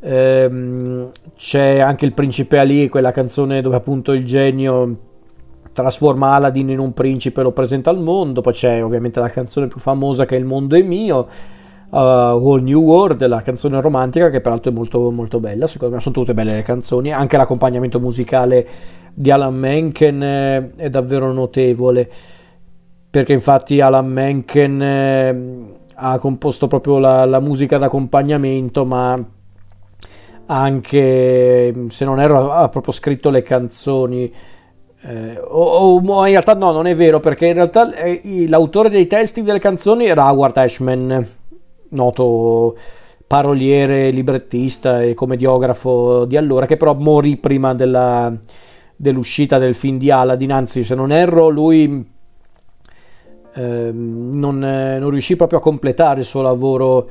ehm, 0.00 1.10
c'è 1.36 1.78
anche 1.80 2.04
il 2.04 2.12
principe 2.12 2.58
Ali, 2.58 2.88
quella 2.88 3.12
canzone 3.12 3.60
dove 3.60 3.76
appunto 3.76 4.12
il 4.12 4.24
genio 4.24 4.96
trasforma 5.76 6.34
Aladdin 6.34 6.70
in 6.70 6.78
un 6.78 6.94
principe 6.94 7.40
e 7.40 7.42
lo 7.42 7.52
presenta 7.52 7.90
al 7.90 8.00
mondo, 8.00 8.40
poi 8.40 8.54
c'è 8.54 8.82
ovviamente 8.82 9.20
la 9.20 9.28
canzone 9.28 9.68
più 9.68 9.78
famosa 9.78 10.24
che 10.24 10.34
è 10.34 10.38
Il 10.38 10.46
mondo 10.46 10.74
è 10.74 10.82
mio, 10.82 11.28
uh, 11.90 11.96
Whole 11.96 12.62
New 12.62 12.80
World, 12.80 13.24
la 13.26 13.42
canzone 13.42 13.78
romantica 13.82 14.30
che 14.30 14.40
peraltro 14.40 14.70
è 14.70 14.74
molto, 14.74 15.10
molto 15.10 15.38
bella, 15.38 15.66
secondo 15.66 15.96
me 15.96 16.00
sono 16.00 16.14
tutte 16.14 16.32
belle 16.32 16.54
le 16.54 16.62
canzoni, 16.62 17.12
anche 17.12 17.36
l'accompagnamento 17.36 18.00
musicale 18.00 18.66
di 19.12 19.30
Alan 19.30 19.54
Menken 19.54 20.20
è, 20.20 20.70
è 20.76 20.88
davvero 20.88 21.30
notevole, 21.32 22.10
perché 23.10 23.34
infatti 23.34 23.80
Alan 23.80 24.06
Menken 24.06 24.82
eh, 24.82 25.50
ha 25.94 26.18
composto 26.18 26.68
proprio 26.68 26.98
la, 26.98 27.26
la 27.26 27.40
musica 27.40 27.76
d'accompagnamento, 27.76 28.86
ma 28.86 29.22
anche, 30.46 31.74
se 31.88 32.04
non 32.06 32.20
erro, 32.20 32.50
ha 32.50 32.68
proprio 32.70 32.92
scritto 32.94 33.28
le 33.28 33.42
canzoni. 33.42 34.32
Eh, 35.08 35.38
o, 35.38 36.00
o, 36.00 36.26
in 36.26 36.32
realtà 36.32 36.54
no, 36.54 36.72
non 36.72 36.86
è 36.88 36.96
vero, 36.96 37.20
perché 37.20 37.46
in 37.46 37.54
realtà 37.54 37.94
eh, 37.94 38.46
l'autore 38.48 38.88
dei 38.88 39.06
testi 39.06 39.42
delle 39.42 39.60
canzoni 39.60 40.06
era 40.06 40.28
Howard 40.30 40.56
Ashman, 40.56 41.26
noto 41.90 42.76
paroliere, 43.24 44.10
librettista 44.10 45.02
e 45.02 45.14
commediografo 45.14 46.24
di 46.24 46.36
allora, 46.36 46.66
che 46.66 46.76
però 46.76 46.94
morì 46.94 47.36
prima 47.36 47.72
della, 47.74 48.32
dell'uscita 48.96 49.58
del 49.58 49.76
film 49.76 49.98
di 49.98 50.10
Aladdin, 50.10 50.50
anzi 50.52 50.82
se 50.82 50.96
non 50.96 51.12
erro 51.12 51.48
lui 51.48 52.04
eh, 53.54 53.90
non, 53.92 54.58
non, 54.58 55.10
riuscì 55.10 55.36
proprio 55.36 55.58
a 55.58 55.62
completare 55.62 56.20
il 56.20 56.26
suo 56.26 56.42
lavoro 56.42 57.08
ehm, 57.08 57.10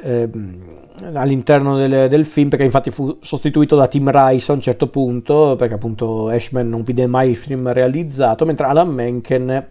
all'interno 0.00 1.76
del, 1.76 2.08
del, 2.08 2.24
film 2.24 2.48
perché 2.48 2.64
infatti 2.64 2.90
fu 2.90 3.18
sostituito 3.20 3.76
da 3.76 3.88
Tim 3.88 4.10
Rice 4.10 4.50
a 4.50 4.54
un 4.54 4.60
certo 4.60 4.88
punto 4.88 5.56
perché 5.56 5.74
appunto 5.74 6.28
Ashman 6.28 6.68
non 6.68 6.82
vide 6.82 7.06
mai 7.06 7.30
il 7.30 7.36
film 7.36 7.72
realizzato 7.72 8.44
mentre 8.44 8.66
Alan 8.66 8.88
Menken 8.88 9.68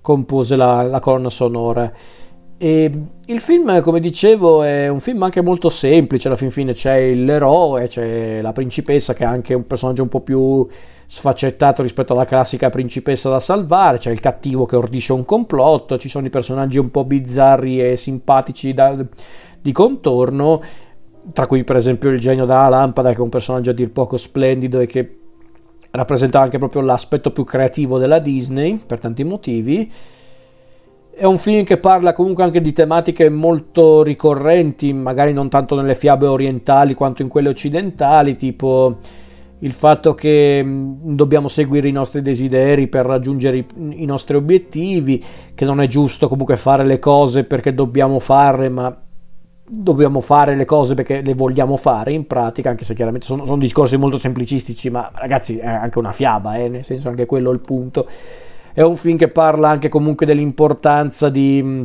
compose 0.00 0.54
la, 0.54 0.82
la 0.82 1.00
colonna 1.00 1.30
sonora. 1.30 1.92
E 2.58 2.90
il 3.26 3.40
film 3.40 3.82
come 3.82 4.00
dicevo 4.00 4.62
è 4.62 4.88
un 4.88 5.00
film 5.00 5.22
anche 5.24 5.42
molto 5.42 5.68
semplice 5.68 6.28
alla 6.28 6.38
fin 6.38 6.50
fine 6.50 6.72
c'è 6.72 7.12
l'eroe 7.12 7.86
c'è 7.86 8.40
la 8.40 8.52
principessa 8.52 9.12
che 9.12 9.24
è 9.24 9.26
anche 9.26 9.52
un 9.52 9.66
personaggio 9.66 10.00
un 10.00 10.08
po' 10.08 10.20
più 10.20 10.66
sfaccettato 11.06 11.82
rispetto 11.82 12.14
alla 12.14 12.24
classica 12.24 12.70
principessa 12.70 13.28
da 13.28 13.40
salvare 13.40 13.98
c'è 13.98 14.10
il 14.10 14.20
cattivo 14.20 14.64
che 14.64 14.76
ordisce 14.76 15.12
un 15.12 15.26
complotto 15.26 15.98
ci 15.98 16.08
sono 16.08 16.26
i 16.26 16.30
personaggi 16.30 16.78
un 16.78 16.90
po' 16.90 17.04
bizzarri 17.04 17.90
e 17.90 17.96
simpatici 17.96 18.72
da 18.72 19.04
di 19.66 19.72
contorno, 19.72 20.62
tra 21.32 21.48
cui 21.48 21.64
per 21.64 21.74
esempio 21.74 22.10
il 22.10 22.20
genio 22.20 22.44
della 22.44 22.68
lampada, 22.68 23.10
che 23.10 23.16
è 23.16 23.20
un 23.20 23.28
personaggio 23.28 23.70
a 23.70 23.72
dir 23.72 23.90
poco 23.90 24.16
splendido 24.16 24.78
e 24.78 24.86
che 24.86 25.18
rappresenta 25.90 26.40
anche 26.40 26.58
proprio 26.58 26.82
l'aspetto 26.82 27.32
più 27.32 27.42
creativo 27.42 27.98
della 27.98 28.20
Disney 28.20 28.80
per 28.86 29.00
tanti 29.00 29.24
motivi. 29.24 29.90
È 31.10 31.24
un 31.24 31.38
film 31.38 31.64
che 31.64 31.78
parla 31.78 32.12
comunque 32.12 32.44
anche 32.44 32.60
di 32.60 32.72
tematiche 32.72 33.28
molto 33.28 34.04
ricorrenti, 34.04 34.92
magari 34.92 35.32
non 35.32 35.48
tanto 35.48 35.74
nelle 35.74 35.94
fiabe 35.94 36.26
orientali 36.26 36.94
quanto 36.94 37.22
in 37.22 37.28
quelle 37.28 37.48
occidentali, 37.48 38.36
tipo 38.36 38.98
il 39.60 39.72
fatto 39.72 40.14
che 40.14 40.62
mm, 40.62 41.14
dobbiamo 41.14 41.48
seguire 41.48 41.88
i 41.88 41.92
nostri 41.92 42.22
desideri 42.22 42.86
per 42.86 43.06
raggiungere 43.06 43.56
i, 43.56 43.66
i, 44.02 44.04
nostri 44.04 44.36
obiettivi, 44.36 45.24
che 45.54 45.64
non 45.64 45.80
è 45.80 45.86
giusto 45.88 46.28
comunque 46.28 46.56
fare 46.56 46.84
le 46.84 47.00
cose 47.00 47.44
perché 47.44 47.74
dobbiamo 47.74 48.20
farle, 48.20 48.68
ma 48.68 49.05
dobbiamo 49.68 50.20
fare 50.20 50.54
le 50.54 50.64
cose 50.64 50.94
perché 50.94 51.20
le 51.22 51.34
vogliamo 51.34 51.76
fare 51.76 52.12
in 52.12 52.26
pratica, 52.26 52.70
anche 52.70 52.84
se 52.84 52.94
chiaramente 52.94 53.26
sono, 53.26 53.44
sono 53.44 53.58
discorsi 53.58 53.96
molto 53.96 54.18
semplicistici, 54.18 54.90
ma 54.90 55.10
ragazzi 55.14 55.58
è 55.58 55.66
anche 55.66 55.98
una 55.98 56.12
fiaba, 56.12 56.56
eh, 56.56 56.68
nel 56.68 56.84
senso 56.84 57.08
anche 57.08 57.26
quello 57.26 57.50
è 57.50 57.54
il 57.54 57.60
punto. 57.60 58.06
È 58.72 58.82
un 58.82 58.96
film 58.96 59.16
che 59.16 59.28
parla 59.28 59.68
anche 59.68 59.88
comunque 59.88 60.26
dell'importanza 60.26 61.30
di, 61.30 61.84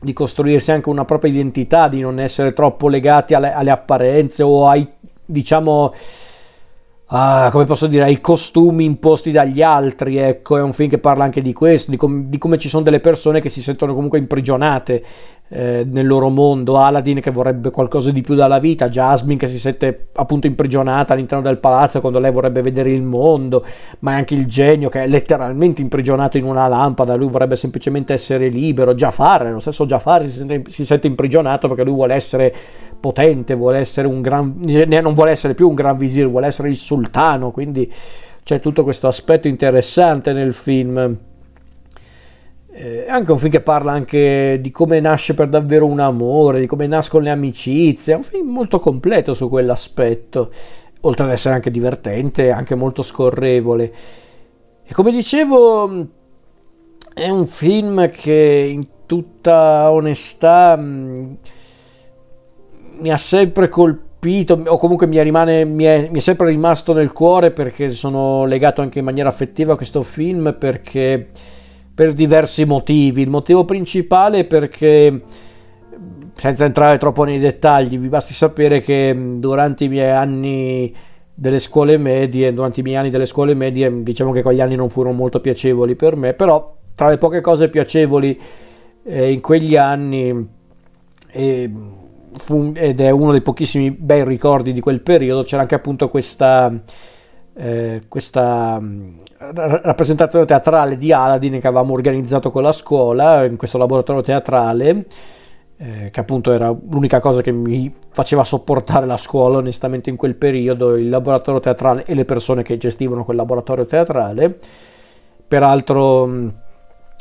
di 0.00 0.12
costruirsi 0.12 0.72
anche 0.72 0.88
una 0.88 1.04
propria 1.04 1.30
identità, 1.30 1.88
di 1.88 2.00
non 2.00 2.18
essere 2.18 2.52
troppo 2.52 2.88
legati 2.88 3.34
alle, 3.34 3.52
alle 3.52 3.70
apparenze 3.70 4.42
o 4.42 4.68
ai, 4.68 4.88
diciamo, 5.24 5.92
ah, 7.12 7.50
come 7.50 7.64
posso 7.64 7.86
dire, 7.86 8.04
ai 8.04 8.20
costumi 8.20 8.84
imposti 8.84 9.30
dagli 9.30 9.62
altri. 9.62 10.16
Ecco, 10.16 10.56
è 10.56 10.62
un 10.62 10.72
film 10.72 10.88
che 10.90 10.98
parla 10.98 11.24
anche 11.24 11.42
di 11.42 11.52
questo, 11.52 11.90
di, 11.90 11.96
com- 11.96 12.24
di 12.24 12.38
come 12.38 12.58
ci 12.58 12.68
sono 12.68 12.82
delle 12.82 13.00
persone 13.00 13.40
che 13.40 13.48
si 13.48 13.62
sentono 13.62 13.94
comunque 13.94 14.18
imprigionate 14.18 15.04
eh, 15.54 15.86
nel 15.86 16.06
loro 16.06 16.30
mondo, 16.30 16.78
Aladdin 16.78 17.20
che 17.20 17.30
vorrebbe 17.30 17.70
qualcosa 17.70 18.10
di 18.10 18.22
più 18.22 18.34
dalla 18.34 18.58
vita, 18.58 18.88
Jasmine 18.88 19.38
che 19.38 19.46
si 19.46 19.58
sente 19.58 20.08
appunto 20.14 20.46
imprigionata 20.46 21.12
all'interno 21.12 21.44
del 21.44 21.58
palazzo 21.58 22.00
quando 22.00 22.18
lei 22.18 22.32
vorrebbe 22.32 22.62
vedere 22.62 22.90
il 22.90 23.02
mondo, 23.02 23.62
ma 23.98 24.14
anche 24.14 24.34
il 24.34 24.46
genio 24.46 24.88
che 24.88 25.02
è 25.02 25.06
letteralmente 25.06 25.82
imprigionato 25.82 26.38
in 26.38 26.44
una 26.44 26.68
lampada, 26.68 27.14
lui 27.14 27.28
vorrebbe 27.28 27.56
semplicemente 27.56 28.14
essere 28.14 28.48
libero, 28.48 28.94
Jafar, 28.94 29.50
lo 29.50 29.58
stesso 29.58 29.84
Jafar 29.84 30.22
si 30.22 30.30
sente, 30.30 30.62
si 30.68 30.86
sente 30.86 31.06
imprigionato 31.06 31.68
perché 31.68 31.84
lui 31.84 31.94
vuole 31.94 32.14
essere 32.14 32.54
potente, 33.02 33.54
vuole 33.54 33.78
essere 33.78 34.06
un 34.06 34.22
gran, 34.22 34.54
non 34.62 35.14
vuole 35.14 35.32
essere 35.32 35.54
più 35.54 35.68
un 35.68 35.74
gran 35.74 35.98
visir, 35.98 36.28
vuole 36.28 36.46
essere 36.46 36.68
il 36.68 36.76
sultano, 36.76 37.50
quindi 37.50 37.92
c'è 38.44 38.60
tutto 38.60 38.84
questo 38.84 39.08
aspetto 39.08 39.48
interessante 39.48 40.32
nel 40.32 40.54
film. 40.54 41.18
Eh, 42.74 43.04
è 43.04 43.10
anche 43.10 43.32
un 43.32 43.38
film 43.38 43.50
che 43.50 43.60
parla 43.60 43.92
anche 43.92 44.58
di 44.62 44.70
come 44.70 45.00
nasce 45.00 45.34
per 45.34 45.48
davvero 45.48 45.84
un 45.84 46.00
amore, 46.00 46.60
di 46.60 46.66
come 46.66 46.86
nascono 46.86 47.24
le 47.24 47.30
amicizie, 47.30 48.14
è 48.14 48.16
un 48.16 48.22
film 48.22 48.48
molto 48.48 48.78
completo 48.78 49.34
su 49.34 49.48
quell'aspetto, 49.48 50.50
oltre 51.00 51.24
ad 51.24 51.32
essere 51.32 51.56
anche 51.56 51.70
divertente, 51.70 52.50
anche 52.50 52.76
molto 52.76 53.02
scorrevole. 53.02 53.92
E 54.84 54.94
come 54.94 55.10
dicevo, 55.10 56.06
è 57.12 57.28
un 57.28 57.46
film 57.46 58.08
che 58.10 58.68
in 58.70 58.86
tutta 59.06 59.90
onestà 59.90 60.76
mm, 60.78 61.32
mi 62.98 63.10
ha 63.10 63.16
sempre 63.16 63.68
colpito, 63.68 64.62
o 64.66 64.76
comunque 64.78 65.06
mi, 65.06 65.20
rimane, 65.22 65.64
mi, 65.64 65.84
è, 65.84 66.08
mi 66.10 66.18
è 66.18 66.20
sempre 66.20 66.48
rimasto 66.48 66.92
nel 66.92 67.12
cuore 67.12 67.50
perché 67.50 67.90
sono 67.90 68.44
legato 68.44 68.80
anche 68.80 69.00
in 69.00 69.04
maniera 69.04 69.28
affettiva 69.28 69.72
a 69.72 69.76
questo 69.76 70.02
film, 70.02 70.56
perché 70.58 71.28
per 71.94 72.12
diversi 72.12 72.64
motivi. 72.64 73.22
Il 73.22 73.30
motivo 73.30 73.64
principale 73.64 74.40
è 74.40 74.44
perché, 74.44 75.22
senza 76.34 76.64
entrare 76.64 76.98
troppo 76.98 77.24
nei 77.24 77.38
dettagli, 77.38 77.98
vi 77.98 78.08
basti 78.08 78.32
sapere 78.32 78.80
che 78.80 79.16
durante 79.38 79.84
i 79.84 79.88
miei 79.88 80.10
anni 80.10 80.94
delle 81.34 81.58
scuole 81.58 81.96
medie, 81.96 82.52
durante 82.52 82.80
i 82.80 82.82
miei 82.82 82.96
anni 82.96 83.10
delle 83.10 83.26
scuole 83.26 83.54
medie, 83.54 84.02
diciamo 84.02 84.32
che 84.32 84.42
quegli 84.42 84.60
anni 84.60 84.76
non 84.76 84.90
furono 84.90 85.14
molto 85.14 85.40
piacevoli 85.40 85.94
per 85.96 86.16
me, 86.16 86.34
però 86.34 86.76
tra 86.94 87.08
le 87.08 87.18
poche 87.18 87.40
cose 87.40 87.68
piacevoli 87.68 88.38
eh, 89.04 89.32
in 89.32 89.40
quegli 89.40 89.76
anni 89.76 90.48
eh, 91.30 91.70
fu, 92.36 92.72
ed 92.74 93.00
è 93.00 93.10
uno 93.10 93.32
dei 93.32 93.42
pochissimi 93.42 93.90
bei 93.90 94.24
ricordi 94.24 94.72
di 94.72 94.80
quel 94.80 95.00
periodo, 95.00 95.42
c'era 95.42 95.62
anche 95.62 95.74
appunto 95.74 96.08
questa 96.08 96.72
eh, 97.54 98.02
questa 98.08 98.78
mm, 98.80 99.18
rappresentazione 99.38 100.46
teatrale 100.46 100.96
di 100.96 101.12
Aladdin 101.12 101.60
che 101.60 101.66
avevamo 101.66 101.92
organizzato 101.92 102.50
con 102.50 102.62
la 102.62 102.72
scuola 102.72 103.44
in 103.44 103.56
questo 103.56 103.76
laboratorio 103.76 104.22
teatrale 104.22 105.04
eh, 105.82 106.10
che 106.10 106.20
appunto 106.20 106.52
era 106.52 106.68
l'unica 106.68 107.18
cosa 107.18 107.42
che 107.42 107.50
mi 107.50 107.92
faceva 108.12 108.44
sopportare 108.44 109.04
la 109.04 109.16
scuola 109.16 109.58
onestamente 109.58 110.10
in 110.10 110.16
quel 110.16 110.36
periodo 110.36 110.94
il 110.96 111.08
laboratorio 111.08 111.58
teatrale 111.60 112.04
e 112.04 112.14
le 112.14 112.24
persone 112.24 112.62
che 112.62 112.76
gestivano 112.76 113.24
quel 113.24 113.36
laboratorio 113.36 113.84
teatrale. 113.84 114.58
Peraltro 115.48 116.26
mm, 116.26 116.48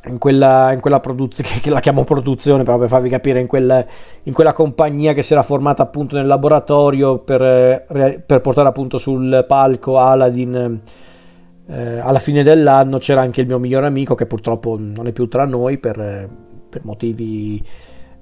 in 0.05 0.17
quella, 0.17 0.71
in 0.71 0.79
quella 0.79 0.99
produzione, 0.99 1.49
che 1.61 1.69
la 1.69 1.79
chiamo 1.79 2.03
produzione 2.03 2.63
però 2.63 2.77
per 2.77 2.87
farvi 2.87 3.09
capire, 3.09 3.39
in 3.39 3.47
quella, 3.47 3.85
in 4.23 4.33
quella 4.33 4.53
compagnia 4.53 5.13
che 5.13 5.21
si 5.21 5.33
era 5.33 5.43
formata 5.43 5.83
appunto 5.83 6.15
nel 6.15 6.27
laboratorio 6.27 7.19
per, 7.19 7.85
per 8.25 8.41
portare 8.41 8.67
appunto 8.67 8.97
sul 8.97 9.45
palco 9.47 9.99
Aladdin 9.99 10.81
eh, 11.67 11.99
alla 11.99 12.19
fine 12.19 12.43
dell'anno 12.43 12.97
c'era 12.97 13.21
anche 13.21 13.41
il 13.41 13.47
mio 13.47 13.59
migliore 13.59 13.87
amico 13.87 14.15
che 14.15 14.25
purtroppo 14.25 14.77
non 14.77 15.07
è 15.07 15.11
più 15.11 15.27
tra 15.27 15.45
noi 15.45 15.77
per, 15.77 16.29
per 16.69 16.81
motivi 16.83 17.63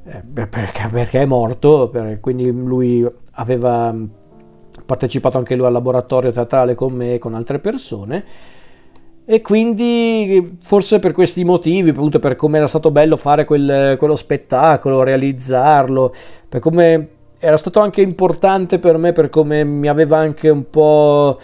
eh, 0.06 0.24
perché, 0.24 0.90
perché, 0.92 1.22
è 1.22 1.26
morto, 1.26 1.90
per, 1.90 2.20
quindi 2.20 2.52
lui 2.52 3.08
aveva 3.34 3.96
partecipato 4.86 5.38
anche 5.38 5.56
lui 5.56 5.66
al 5.66 5.74
laboratorio 5.74 6.32
teatrale 6.32 6.76
con 6.76 6.94
me 6.94 7.16
e 7.16 7.18
con 7.18 7.34
altre 7.34 7.60
persone 7.60 8.24
e 9.32 9.42
quindi 9.42 10.58
forse 10.60 10.98
per 10.98 11.12
questi 11.12 11.44
motivi, 11.44 11.92
appunto 11.92 12.18
per 12.18 12.36
come 12.36 12.58
era 12.58 12.66
stato 12.66 12.90
bello 12.90 13.16
fare 13.16 13.46
quel, 13.46 13.96
quello 14.00 14.16
spettacolo, 14.16 15.04
realizzarlo, 15.04 16.16
per 16.50 16.60
come 16.60 17.10
era 17.38 17.56
stato 17.56 17.80
anche 17.80 18.02
importante 18.02 18.80
per 18.80 18.98
me, 18.98 19.12
per 19.12 19.30
come 19.30 19.64
mi 19.64 19.88
aveva 19.88 20.18
anche 20.18 20.50
un 20.50 20.68
po' 20.72 21.40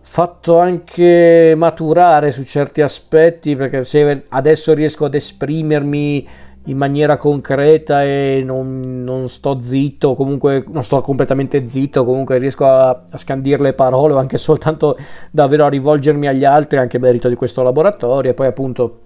fatto 0.00 0.58
anche 0.60 1.54
maturare 1.56 2.30
su 2.30 2.44
certi 2.44 2.82
aspetti, 2.82 3.56
perché 3.56 3.82
se 3.82 4.26
adesso 4.28 4.72
riesco 4.72 5.06
ad 5.06 5.14
esprimermi 5.14 6.28
in 6.64 6.76
maniera 6.76 7.16
concreta 7.16 8.04
e 8.04 8.42
non, 8.44 9.02
non, 9.02 9.28
sto 9.28 9.58
zitto, 9.60 10.14
comunque 10.14 10.64
non 10.68 10.84
sto 10.84 11.00
completamente 11.00 11.66
zitto, 11.66 12.04
comunque 12.04 12.38
riesco 12.38 12.66
a, 12.66 12.90
a 13.10 13.16
scandire 13.16 13.62
le 13.62 13.72
parole 13.72 14.12
o 14.12 14.18
anche 14.18 14.36
soltanto 14.36 14.98
davvero 15.30 15.64
a 15.64 15.68
rivolgermi 15.68 16.26
agli 16.26 16.44
altri, 16.44 16.78
anche 16.78 16.98
merito 16.98 17.28
di 17.28 17.34
questo 17.34 17.62
laboratorio. 17.62 18.30
E 18.30 18.34
poi 18.34 18.46
appunto 18.46 18.98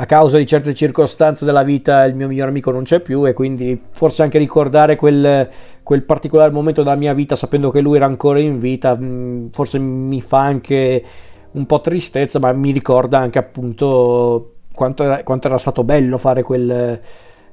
a 0.00 0.06
causa 0.06 0.38
di 0.38 0.46
certe 0.46 0.74
circostanze 0.74 1.44
della 1.44 1.64
vita 1.64 2.04
il 2.04 2.14
mio 2.14 2.28
miglior 2.28 2.46
amico 2.46 2.70
non 2.70 2.84
c'è 2.84 3.00
più 3.00 3.26
e 3.26 3.32
quindi 3.32 3.80
forse 3.90 4.22
anche 4.22 4.38
ricordare 4.38 4.94
quel, 4.94 5.48
quel 5.82 6.04
particolare 6.04 6.52
momento 6.52 6.84
della 6.84 6.94
mia 6.94 7.14
vita 7.14 7.34
sapendo 7.34 7.72
che 7.72 7.80
lui 7.80 7.96
era 7.96 8.06
ancora 8.06 8.38
in 8.38 8.60
vita, 8.60 8.96
mm, 8.96 9.48
forse 9.50 9.80
mi 9.80 10.20
fa 10.20 10.38
anche 10.38 11.04
un 11.50 11.66
po' 11.66 11.80
tristezza, 11.80 12.38
ma 12.38 12.52
mi 12.52 12.70
ricorda 12.70 13.18
anche 13.18 13.40
appunto 13.40 14.52
quanto 14.78 15.02
era, 15.02 15.24
quanto 15.24 15.48
era 15.48 15.58
stato 15.58 15.82
bello 15.82 16.18
fare 16.18 16.44
quel, 16.44 17.00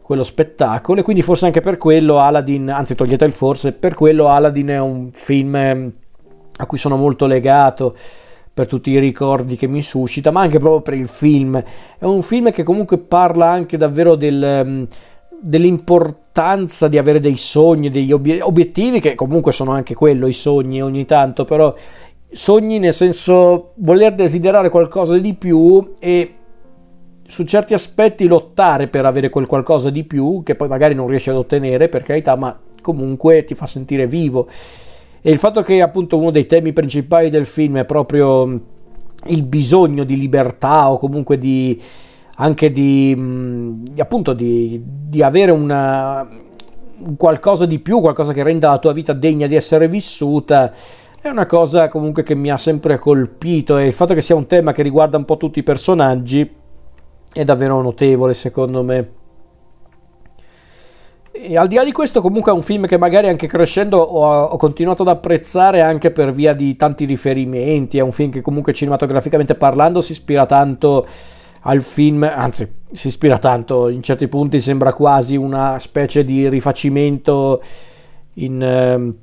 quello 0.03 0.21
spettacolo 0.21 0.99
e 0.99 1.03
quindi 1.03 1.23
forse 1.23 1.47
anche 1.47 1.59
per 1.59 1.77
quello 1.77 2.19
Aladdin, 2.19 2.69
anzi 2.69 2.93
togliete 2.93 3.25
il 3.25 3.33
forse, 3.33 3.71
per 3.71 3.95
quello 3.95 4.27
Aladdin 4.27 4.67
è 4.67 4.79
un 4.79 5.09
film 5.11 5.55
ehm, 5.55 5.91
a 6.57 6.65
cui 6.67 6.77
sono 6.77 6.97
molto 6.97 7.25
legato 7.25 7.95
per 8.53 8.67
tutti 8.67 8.91
i 8.91 8.99
ricordi 8.99 9.55
che 9.55 9.65
mi 9.65 9.81
suscita, 9.81 10.29
ma 10.29 10.41
anche 10.41 10.59
proprio 10.59 10.81
per 10.81 10.93
il 10.93 11.07
film. 11.07 11.61
È 11.97 12.05
un 12.05 12.21
film 12.21 12.51
che 12.51 12.61
comunque 12.61 12.99
parla 12.99 13.47
anche 13.47 13.75
davvero 13.75 14.13
del, 14.13 14.43
ehm, 14.43 14.87
dell'importanza 15.41 16.87
di 16.87 16.99
avere 16.99 17.19
dei 17.19 17.35
sogni, 17.35 17.89
degli 17.89 18.11
obiettivi, 18.11 18.99
che 18.99 19.15
comunque 19.15 19.51
sono 19.51 19.71
anche 19.71 19.95
quello, 19.95 20.27
i 20.27 20.33
sogni 20.33 20.81
ogni 20.81 21.05
tanto, 21.05 21.43
però 21.43 21.73
sogni 22.31 22.77
nel 22.77 22.93
senso 22.93 23.71
voler 23.77 24.13
desiderare 24.13 24.69
qualcosa 24.69 25.17
di 25.17 25.33
più 25.33 25.93
e 25.99 26.35
su 27.27 27.43
certi 27.43 27.73
aspetti 27.73 28.27
lottare 28.27 28.87
per 28.87 29.05
avere 29.05 29.29
quel 29.29 29.47
qualcosa 29.47 29.89
di 29.89 30.03
più 30.03 30.41
che 30.43 30.55
poi 30.55 30.67
magari 30.67 30.93
non 30.93 31.07
riesci 31.07 31.29
ad 31.29 31.37
ottenere 31.37 31.89
per 31.89 32.03
carità 32.03 32.35
ma 32.35 32.57
comunque 32.81 33.43
ti 33.43 33.55
fa 33.55 33.65
sentire 33.65 34.07
vivo. 34.07 34.47
E 35.21 35.31
il 35.31 35.39
fatto 35.39 35.63
che 35.63 35.81
appunto 35.81 36.17
uno 36.17 36.29
dei 36.29 36.45
temi 36.45 36.71
principali 36.71 37.31
del 37.31 37.47
film 37.47 37.77
è 37.79 37.85
proprio 37.85 38.45
mm, 38.45 38.55
il 39.27 39.43
bisogno 39.43 40.03
di 40.03 40.17
libertà 40.17 40.91
o 40.91 40.97
comunque 40.97 41.39
di 41.39 41.81
anche 42.37 42.69
di, 42.69 43.15
mm, 43.17 43.85
appunto 43.97 44.33
di, 44.33 44.79
di 44.83 45.23
avere 45.23 45.51
una 45.51 46.27
qualcosa 47.17 47.65
di 47.65 47.79
più, 47.79 48.01
qualcosa 48.01 48.33
che 48.33 48.43
renda 48.43 48.69
la 48.69 48.77
tua 48.77 48.93
vita 48.93 49.13
degna 49.13 49.47
di 49.47 49.55
essere 49.55 49.87
vissuta 49.87 50.71
è 51.19 51.29
una 51.29 51.47
cosa 51.47 51.87
comunque 51.87 52.21
che 52.21 52.35
mi 52.35 52.51
ha 52.51 52.57
sempre 52.57 52.99
colpito. 52.99 53.79
E 53.79 53.87
il 53.87 53.93
fatto 53.93 54.13
che 54.13 54.21
sia 54.21 54.35
un 54.35 54.45
tema 54.45 54.73
che 54.73 54.83
riguarda 54.83 55.17
un 55.17 55.25
po' 55.25 55.37
tutti 55.37 55.57
i 55.57 55.63
personaggi 55.63 56.47
è 57.35 57.43
davvero 57.43 57.81
notevole 57.81 58.33
secondo 58.33 58.81
me. 58.81 59.09
E 61.33 61.57
al 61.57 61.67
di 61.67 61.75
là 61.75 61.83
di 61.83 61.91
questo, 61.91 62.21
comunque 62.21 62.53
è 62.53 62.55
un 62.55 62.61
film 62.61 62.85
che 62.85 62.97
magari 62.97 63.27
anche 63.27 63.47
crescendo 63.47 63.97
ho, 63.97 64.43
ho, 64.43 64.55
continuato 64.55 65.01
ad 65.01 65.09
apprezzare 65.09 65.81
anche 65.81 66.11
per 66.11 66.31
via 66.31 66.53
di 66.53 66.77
tanti 66.77 67.03
riferimenti. 67.03 67.97
È 67.97 68.01
un 68.01 68.13
film 68.13 68.31
che 68.31 68.39
comunque 68.39 68.71
cinematograficamente 68.71 69.55
parlando 69.55 69.99
si 69.99 70.13
ispira 70.13 70.45
tanto 70.45 71.05
al 71.63 71.81
film, 71.81 72.23
anzi 72.23 72.65
si 72.89 73.07
ispira 73.07 73.37
tanto, 73.37 73.89
in 73.89 74.01
certi 74.01 74.29
punti 74.29 74.61
sembra 74.61 74.93
quasi 74.93 75.35
una 75.35 75.77
specie 75.79 76.23
di 76.23 76.47
rifacimento 76.47 77.61
in, 78.35 78.61
ehm, 78.61 79.15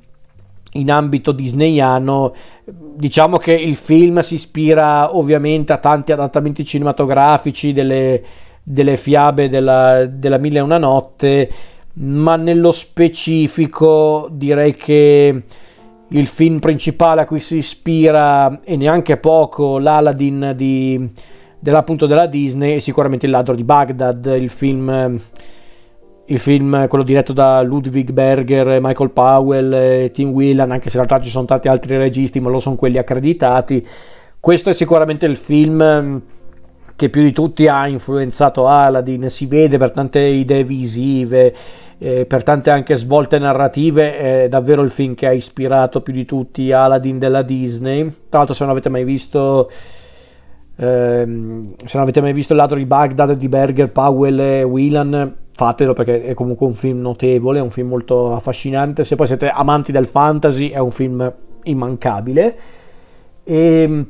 in 0.73 0.91
ambito 0.91 1.31
disneyano. 1.31 2.33
Diciamo 2.65 3.37
che 3.37 3.53
il 3.53 3.75
film 3.75 4.19
si 4.19 4.35
ispira 4.35 5.15
ovviamente 5.15 5.73
a 5.73 5.77
tanti 5.77 6.11
adattamenti 6.11 6.63
cinematografici 6.63 7.73
delle, 7.73 8.23
delle 8.63 8.97
fiabe 8.97 9.49
della, 9.49 10.05
della 10.05 10.37
Mille 10.37 10.59
e 10.59 10.61
una 10.61 10.77
notte, 10.77 11.49
ma 11.93 12.35
nello 12.35 12.71
specifico 12.71 14.27
direi 14.31 14.75
che 14.75 15.43
il 16.07 16.27
film 16.27 16.59
principale 16.59 17.21
a 17.21 17.25
cui 17.25 17.39
si 17.39 17.57
ispira 17.57 18.59
e 18.63 18.75
neanche 18.75 19.17
poco 19.17 19.79
l'Aladdin 19.79 20.53
di, 20.55 21.09
della 22.05 22.27
Disney 22.27 22.75
è 22.75 22.79
sicuramente 22.79 23.25
Il 23.25 23.31
ladro 23.31 23.55
di 23.55 23.63
Baghdad, 23.63 24.35
il 24.37 24.49
film 24.49 25.19
il 26.25 26.39
film, 26.39 26.87
quello 26.87 27.03
diretto 27.03 27.33
da 27.33 27.61
Ludwig 27.61 28.11
Berger, 28.11 28.79
Michael 28.81 29.11
Powell 29.11 30.11
Tim 30.11 30.29
Whelan, 30.29 30.71
anche 30.71 30.89
se 30.89 30.97
in 30.97 31.05
realtà 31.05 31.23
ci 31.23 31.29
sono 31.29 31.45
tanti 31.45 31.67
altri 31.67 31.97
registi, 31.97 32.39
ma 32.39 32.49
lo 32.49 32.59
sono 32.59 32.75
quelli 32.75 32.97
accreditati. 32.97 33.85
Questo 34.39 34.69
è 34.69 34.73
sicuramente 34.73 35.25
il 35.25 35.35
film 35.35 35.83
mm, 35.83 36.17
che 36.95 37.09
più 37.09 37.23
di 37.23 37.33
tutti 37.33 37.67
ha 37.67 37.87
influenzato 37.87 38.67
Aladdin, 38.67 39.29
si 39.29 39.47
vede 39.47 39.77
per 39.77 39.91
tante 39.91 40.19
idee 40.19 40.63
visive, 40.63 41.53
eh, 41.97 42.25
per 42.25 42.43
tante 42.43 42.69
anche 42.69 42.95
svolte 42.95 43.37
narrative, 43.37 44.17
è 44.17 44.47
davvero 44.47 44.81
il 44.81 44.91
film 44.91 45.15
che 45.15 45.27
ha 45.27 45.31
ispirato 45.33 46.01
più 46.01 46.13
di 46.13 46.23
tutti 46.23 46.71
Aladdin 46.71 47.19
della 47.19 47.41
Disney. 47.41 48.03
Tra 48.29 48.39
l'altro 48.39 48.53
se 48.53 48.63
non 48.63 48.71
avete 48.71 48.89
mai 48.89 49.03
visto... 49.03 49.69
Ehm, 50.75 51.75
se 51.77 51.91
non 51.93 52.01
avete 52.01 52.19
mai 52.19 52.33
visto 52.33 52.53
Il 52.53 52.59
ladro 52.59 52.77
di 52.77 52.85
Baghdad 52.85 53.33
di 53.33 53.47
Berger, 53.47 53.91
Powell 53.91 54.39
e 54.39 54.63
Whelan 54.63 55.41
fatelo 55.55 55.93
perché 55.93 56.23
è 56.23 56.33
comunque 56.33 56.65
un 56.65 56.75
film 56.75 56.99
notevole, 57.01 57.59
è 57.59 57.61
un 57.61 57.69
film 57.69 57.87
molto 57.87 58.33
affascinante. 58.33 59.03
Se 59.03 59.15
poi 59.15 59.27
siete 59.27 59.49
amanti 59.49 59.91
del 59.91 60.07
fantasy, 60.07 60.69
è 60.69 60.79
un 60.79 60.91
film 60.91 61.33
immancabile. 61.63 62.57
E 63.43 63.55
ehm, 63.55 64.07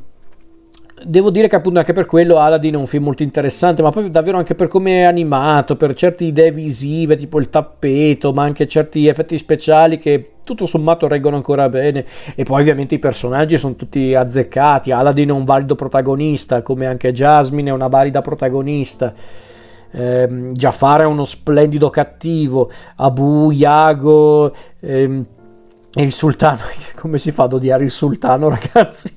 devo 1.06 1.30
dire 1.30 1.50
che 1.50 1.56
appunto 1.58 1.80
anche 1.80 1.92
per 1.92 2.06
quello 2.06 2.40
Aladdin 2.40 2.76
è 2.76 2.78
un 2.78 2.88
film 2.88 3.04
molto 3.04 3.24
interessante, 3.24 3.82
ma 3.82 3.92
poi 3.92 4.10
davvero 4.10 4.38
anche 4.38 4.56
per 4.56 4.70
come 4.70 5.00
è 5.00 5.04
animato, 5.04 5.76
per 5.76 5.94
certe 5.96 6.24
idee 6.24 6.52
visive, 6.52 7.18
tipo 7.18 7.40
il 7.40 7.50
tappeto, 7.50 8.32
ma 8.32 8.44
anche 8.44 8.68
certi 8.68 9.08
effetti 9.08 9.38
speciali 9.38 9.98
che 10.00 10.30
tutto 10.46 10.66
sommato 10.66 11.08
reggono 11.10 11.36
ancora 11.36 11.68
bene. 11.68 12.06
E 12.36 12.46
poi 12.46 12.62
ovviamente 12.62 12.96
i 12.96 13.00
personaggi 13.00 13.58
sono 13.58 13.76
tutti 13.76 14.16
azzeccati. 14.16 14.92
Aladdin 14.92 15.30
è 15.30 15.34
un 15.34 15.44
valido 15.44 15.76
protagonista, 15.76 16.62
come 16.62 16.86
anche 16.86 17.12
Jasmine 17.12 17.70
è 17.70 17.74
una 17.74 17.88
valida 17.88 18.22
protagonista 18.22 19.14
eh, 19.94 20.28
Jafar 20.54 21.02
è 21.02 21.06
uno 21.06 21.24
splendido 21.24 21.90
cattivo, 21.90 22.72
Abu, 22.96 23.52
Iago, 23.52 24.54
ehm, 24.80 25.26
il 25.96 26.12
sultano, 26.12 26.62
come 26.96 27.20
si 27.20 27.32
fa 27.32 27.44
ad 27.44 27.54
odiare 27.54 27.84
il 27.84 27.92
sultano 27.92 28.50
ragazzi? 28.50 29.16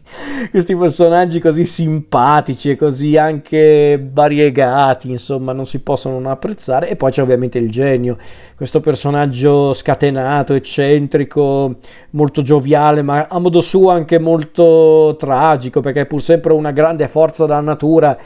Questi 0.51 0.77
personaggi 0.77 1.41
così 1.41 1.65
simpatici 1.65 2.71
e 2.71 2.77
così 2.77 3.17
anche 3.17 4.09
variegati, 4.13 5.11
insomma, 5.11 5.53
non 5.53 5.65
si 5.65 5.81
possono 5.81 6.19
non 6.19 6.31
apprezzare. 6.31 6.91
E 6.91 6.97
poi 6.97 7.11
c'è 7.11 7.23
ovviamente 7.23 7.57
il 7.57 7.71
genio, 7.71 8.19
questo 8.55 8.81
personaggio 8.81 9.73
scatenato, 9.73 10.53
eccentrico, 10.53 11.77
molto 12.11 12.43
gioviale, 12.43 13.01
ma 13.01 13.27
a 13.29 13.39
modo 13.39 13.63
suo 13.63 13.91
anche 13.91 14.19
molto 14.19 15.17
tragico, 15.19 15.81
perché 15.81 16.03
è 16.03 16.07
pur 16.07 16.21
sempre 16.21 16.53
una 16.53 16.73
grande 16.73 17.09
forza 17.09 17.47
della 17.47 17.61
natura 17.61 18.19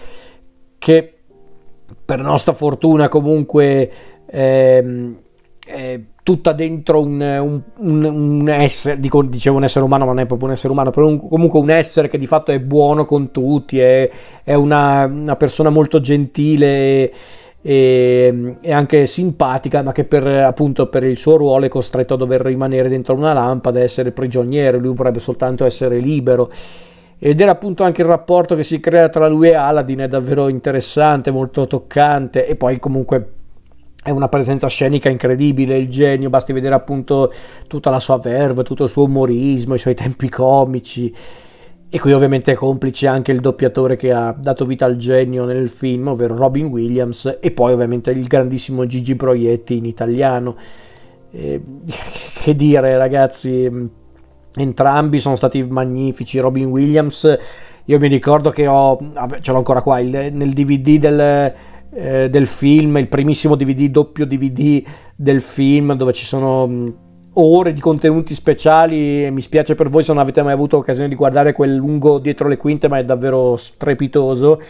che 0.76 1.20
per 2.11 2.23
nostra 2.23 2.55
fortuna 2.55 3.09
comunque 3.09 3.88
ehm, 4.26 5.17
è 5.65 6.00
tutta 6.25 6.50
dentro 6.50 7.00
un, 7.00 7.21
un, 7.21 7.63
un, 7.76 8.04
un 8.04 8.49
essere, 8.49 8.99
dico, 8.99 9.23
dicevo 9.23 9.58
un 9.58 9.63
essere 9.63 9.85
umano 9.85 10.06
ma 10.06 10.11
non 10.11 10.21
è 10.21 10.26
proprio 10.26 10.49
un 10.49 10.54
essere 10.54 10.73
umano, 10.73 10.91
però 10.91 11.17
comunque 11.17 11.61
un 11.61 11.71
essere 11.71 12.08
che 12.08 12.19
di 12.19 12.26
fatto 12.26 12.50
è 12.50 12.58
buono 12.58 13.04
con 13.04 13.30
tutti, 13.30 13.78
è, 13.78 14.11
è 14.43 14.54
una, 14.54 15.04
una, 15.04 15.37
persona 15.37 15.71
molto 15.71 16.00
gentile 16.00 17.13
e, 17.63 18.56
e, 18.61 18.73
anche 18.73 19.06
simpatica, 19.06 19.82
ma 19.82 19.93
che 19.93 20.02
per, 20.02 20.26
appunto 20.26 20.89
per 20.89 21.04
il 21.04 21.17
suo 21.17 21.37
ruolo 21.37 21.67
è 21.67 21.69
costretto 21.69 22.15
a 22.15 22.17
dover 22.17 22.41
rimanere 22.41 22.89
dentro 22.89 23.15
una 23.15 23.32
lampada 23.32 23.78
e 23.78 23.85
essere 23.85 24.11
prigioniero, 24.11 24.78
lui 24.78 24.97
vorrebbe 24.97 25.21
soltanto 25.21 25.65
essere 25.65 26.00
libero 26.00 26.50
ed 27.23 27.39
era 27.39 27.50
appunto 27.50 27.85
anche 27.85 28.00
il 28.00 28.09
rapporto 28.09 28.56
che 28.56 28.63
si 28.63 28.80
crea 28.80 29.11
tra 29.11 29.28
lui 29.28 29.49
e 29.49 29.54
Aladdin 29.54 29.99
è 29.99 30.09
davvero 30.09 30.49
interessante, 30.49 31.30
molto 31.30 31.67
toccante 31.67 32.47
e 32.47 32.56
poi 32.56 32.78
comunque 32.78 33.33
è 34.02 34.09
una 34.09 34.28
presenza 34.28 34.67
scenica 34.69 35.11
incredibile, 35.11 35.76
il 35.76 35.91
genio, 35.91 36.30
basti 36.30 36.54
vedere 36.54 36.75
appunto 36.75 37.30
tutta 37.67 37.91
la 37.91 38.00
sua 38.00 38.17
verve, 38.17 38.63
tutto 38.63 38.85
il 38.85 38.89
suo 38.89 39.04
umorismo, 39.04 39.75
i 39.75 39.78
suoi 39.78 39.95
tempi 39.95 40.30
comici 40.30 41.15
e 41.93 41.99
qui 41.99 42.13
ovviamente 42.15 42.52
è 42.52 42.54
complice 42.54 43.06
anche 43.06 43.33
il 43.33 43.41
doppiatore 43.41 43.97
che 43.97 44.13
ha 44.13 44.33
dato 44.33 44.65
vita 44.65 44.87
al 44.87 44.97
genio 44.97 45.45
nel 45.45 45.69
film, 45.69 46.09
ovvero 46.09 46.37
Robin 46.37 46.67
Williams 46.67 47.39
e 47.39 47.50
poi 47.50 47.75
ovviamente 47.75 48.13
il 48.13 48.26
grandissimo 48.26 48.87
Gigi 48.87 49.15
Proietti 49.15 49.76
in 49.76 49.85
italiano. 49.85 50.56
Eh, 51.33 51.61
che 52.41 52.56
dire 52.56 52.97
ragazzi, 52.97 53.69
entrambi 54.54 55.19
sono 55.19 55.36
stati 55.36 55.63
magnifici. 55.63 56.39
Robin 56.39 56.67
Williams, 56.67 57.39
io 57.84 57.99
mi 57.99 58.08
ricordo 58.08 58.50
che 58.50 58.67
ho, 58.67 58.99
ce 59.41 59.52
l'ho 59.52 59.58
ancora 59.58 59.82
qua, 59.82 59.99
il, 60.00 60.30
nel 60.32 60.52
DVD 60.52 60.99
del, 60.99 61.54
eh, 61.93 62.30
del, 62.30 62.47
film, 62.47 62.97
il 62.97 63.08
primissimo 63.08 63.56
DVD, 63.56 63.89
doppio 63.91 64.26
DVD 64.26 64.82
del 65.15 65.41
film, 65.41 65.95
dove 65.95 66.13
ci 66.13 66.25
sono 66.25 67.08
ore 67.34 67.73
di 67.73 67.80
contenuti 67.80 68.34
speciali. 68.34 69.26
E 69.26 69.30
mi 69.30 69.41
spiace 69.41 69.75
per 69.75 69.89
voi 69.89 70.02
se 70.02 70.13
non 70.13 70.21
avete 70.21 70.43
mai 70.43 70.52
avuto 70.52 70.76
occasione 70.76 71.08
di 71.08 71.15
guardare 71.15 71.52
quel 71.52 71.75
lungo 71.75 72.19
dietro 72.19 72.49
le 72.49 72.56
quinte, 72.56 72.89
ma 72.89 72.99
è 72.99 73.04
davvero 73.04 73.56
strepitoso. 73.56 74.60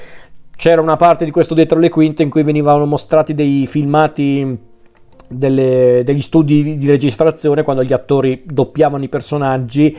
C'era 0.57 0.83
una 0.83 0.97
parte 0.97 1.25
di 1.25 1.31
questo 1.31 1.55
dietro 1.55 1.79
le 1.79 1.89
quinte 1.89 2.23
in 2.23 2.29
cui 2.29 2.43
venivano 2.43 2.85
mostrati 2.85 3.33
dei 3.33 3.67
filmati 3.67 4.69
delle, 5.31 6.03
degli 6.05 6.21
studi 6.21 6.77
di 6.77 6.91
registrazione 6.91 7.63
quando 7.63 7.85
gli 7.85 7.93
attori 7.93 8.43
doppiavano 8.45 9.05
i 9.05 9.09
personaggi 9.09 9.97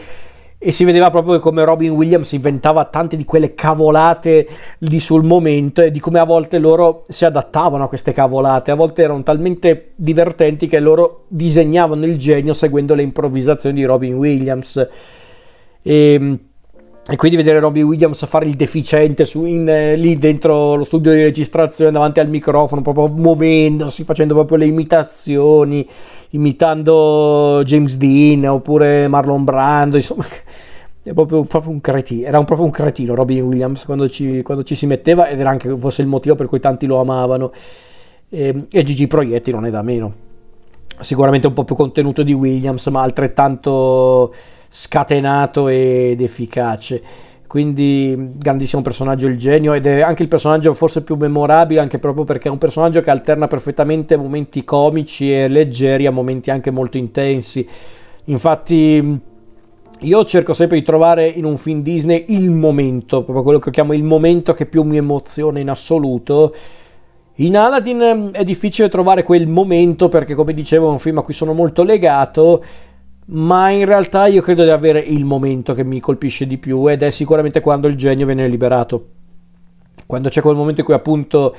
e 0.63 0.71
si 0.71 0.83
vedeva 0.83 1.09
proprio 1.09 1.39
come 1.39 1.63
Robin 1.63 1.89
Williams 1.89 2.33
inventava 2.33 2.85
tante 2.85 3.17
di 3.17 3.25
quelle 3.25 3.55
cavolate 3.55 4.47
lì 4.79 4.99
sul 4.99 5.23
momento 5.23 5.81
e 5.81 5.89
di 5.89 5.99
come 5.99 6.19
a 6.19 6.23
volte 6.23 6.59
loro 6.59 7.05
si 7.07 7.25
adattavano 7.25 7.85
a 7.85 7.87
queste 7.87 8.11
cavolate, 8.11 8.69
a 8.69 8.75
volte 8.75 9.01
erano 9.01 9.23
talmente 9.23 9.93
divertenti 9.95 10.67
che 10.67 10.79
loro 10.79 11.23
disegnavano 11.29 12.05
il 12.05 12.15
genio 12.19 12.53
seguendo 12.53 12.93
le 12.93 13.01
improvvisazioni 13.01 13.79
di 13.79 13.85
Robin 13.85 14.13
Williams. 14.13 14.87
E 15.81 16.39
e 17.11 17.17
quindi 17.17 17.35
vedere 17.35 17.59
Robbie 17.59 17.81
Williams 17.81 18.25
fare 18.25 18.45
il 18.45 18.55
deficiente 18.55 19.25
su, 19.25 19.43
in, 19.43 19.67
eh, 19.67 19.97
lì 19.97 20.17
dentro 20.17 20.75
lo 20.75 20.85
studio 20.85 21.11
di 21.11 21.21
registrazione 21.21 21.91
davanti 21.91 22.21
al 22.21 22.29
microfono, 22.29 22.81
proprio 22.81 23.09
muovendosi, 23.09 24.05
facendo 24.05 24.33
proprio 24.33 24.55
le 24.55 24.67
imitazioni, 24.67 25.85
imitando 26.29 27.63
James 27.65 27.97
Dean 27.97 28.45
oppure 28.45 29.09
Marlon 29.09 29.43
Brando, 29.43 29.97
insomma, 29.97 30.23
è 31.03 31.11
proprio, 31.11 31.43
proprio 31.43 31.73
un 31.73 31.81
cretino, 31.81 32.25
era 32.25 32.39
un, 32.39 32.45
proprio 32.45 32.65
un 32.65 32.71
cretino 32.71 33.13
Robin 33.13 33.41
Williams 33.41 33.83
quando 33.83 34.07
ci, 34.07 34.41
quando 34.41 34.63
ci, 34.63 34.75
si 34.75 34.85
metteva 34.85 35.27
ed 35.27 35.37
era 35.37 35.49
anche 35.49 35.75
forse 35.75 36.01
il 36.01 36.07
motivo 36.07 36.35
per 36.35 36.45
cui 36.45 36.61
tanti 36.61 36.85
lo 36.85 37.01
amavano. 37.01 37.51
E, 38.29 38.67
e 38.71 38.83
Gigi 38.83 39.07
Proietti 39.07 39.51
non 39.51 39.65
è 39.65 39.69
da 39.69 39.81
meno, 39.81 40.13
sicuramente 41.01 41.47
un 41.47 41.53
po' 41.53 41.65
più 41.65 41.75
contenuto 41.75 42.23
di 42.23 42.31
Williams, 42.31 42.87
ma 42.87 43.01
altrettanto 43.01 44.33
scatenato 44.73 45.67
ed 45.67 46.21
efficace. 46.21 47.01
Quindi 47.45 48.15
grandissimo 48.37 48.81
personaggio 48.81 49.27
il 49.27 49.37
genio 49.37 49.73
ed 49.73 49.85
è 49.85 49.99
anche 49.99 50.23
il 50.23 50.29
personaggio 50.29 50.73
forse 50.73 51.03
più 51.03 51.17
memorabile 51.17 51.81
anche 51.81 51.99
proprio 51.99 52.23
perché 52.23 52.47
è 52.47 52.51
un 52.51 52.57
personaggio 52.57 53.01
che 53.01 53.09
alterna 53.09 53.47
perfettamente 53.47 54.15
momenti 54.15 54.63
comici 54.63 55.33
e 55.33 55.49
leggeri 55.49 56.05
a 56.05 56.11
momenti 56.11 56.49
anche 56.49 56.71
molto 56.71 56.95
intensi. 56.95 57.67
Infatti 58.25 59.19
io 59.99 60.23
cerco 60.23 60.53
sempre 60.53 60.77
di 60.77 60.83
trovare 60.83 61.27
in 61.27 61.43
un 61.43 61.57
film 61.57 61.81
Disney 61.81 62.23
il 62.29 62.49
momento, 62.49 63.23
proprio 63.23 63.43
quello 63.43 63.59
che 63.59 63.71
chiamo 63.71 63.91
il 63.91 64.03
momento 64.03 64.53
che 64.53 64.65
più 64.65 64.83
mi 64.83 64.95
emoziona 64.95 65.59
in 65.59 65.69
assoluto. 65.69 66.55
In 67.35 67.57
Aladdin 67.57 68.29
è 68.31 68.45
difficile 68.45 68.87
trovare 68.87 69.23
quel 69.23 69.47
momento 69.47 70.07
perché 70.07 70.35
come 70.35 70.53
dicevo 70.53 70.87
è 70.87 70.91
un 70.91 70.99
film 70.99 71.17
a 71.17 71.21
cui 71.21 71.33
sono 71.33 71.51
molto 71.51 71.83
legato 71.83 72.63
ma 73.27 73.69
in 73.69 73.85
realtà 73.85 74.27
io 74.27 74.41
credo 74.41 74.63
di 74.63 74.69
avere 74.69 74.99
il 74.99 75.23
momento 75.25 75.73
che 75.73 75.83
mi 75.83 75.99
colpisce 75.99 76.47
di 76.47 76.57
più 76.57 76.89
ed 76.89 77.03
è 77.03 77.09
sicuramente 77.09 77.61
quando 77.61 77.87
il 77.87 77.95
genio 77.95 78.25
viene 78.25 78.47
liberato. 78.47 79.07
Quando 80.05 80.29
c'è 80.29 80.41
quel 80.41 80.55
momento 80.55 80.81
in 80.81 80.85
cui 80.85 80.95
appunto 80.95 81.55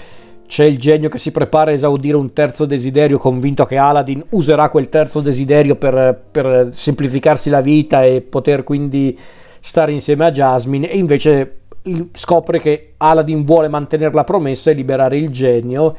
c'è 0.46 0.64
il 0.64 0.78
genio 0.78 1.08
che 1.08 1.16
si 1.16 1.30
prepara 1.30 1.70
a 1.70 1.74
esaudire 1.74 2.16
un 2.16 2.34
terzo 2.34 2.66
desiderio, 2.66 3.16
convinto 3.16 3.64
che 3.64 3.78
Aladdin 3.78 4.22
userà 4.30 4.68
quel 4.68 4.90
terzo 4.90 5.20
desiderio 5.20 5.76
per, 5.76 6.20
per 6.30 6.68
semplificarsi 6.72 7.48
la 7.48 7.62
vita 7.62 8.04
e 8.04 8.20
poter 8.20 8.62
quindi 8.64 9.18
stare 9.60 9.92
insieme 9.92 10.26
a 10.26 10.30
Jasmine, 10.30 10.90
e 10.90 10.98
invece 10.98 11.60
scopre 12.12 12.60
che 12.60 12.94
Aladdin 12.98 13.44
vuole 13.44 13.68
mantenere 13.68 14.12
la 14.12 14.24
promessa 14.24 14.70
e 14.70 14.74
liberare 14.74 15.16
il 15.16 15.30
genio 15.30 15.96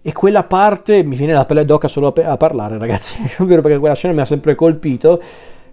e 0.00 0.12
quella 0.12 0.44
parte 0.44 1.02
mi 1.02 1.16
viene 1.16 1.32
la 1.32 1.44
pelle 1.44 1.64
d'oca 1.64 1.88
solo 1.88 2.12
a, 2.12 2.36
parlare 2.36 2.78
ragazzi, 2.78 3.16
vero 3.44 3.62
perché 3.62 3.78
quella 3.78 3.94
scena 3.94 4.14
mi 4.14 4.20
ha 4.20 4.24
sempre 4.24 4.54
colpito 4.54 5.20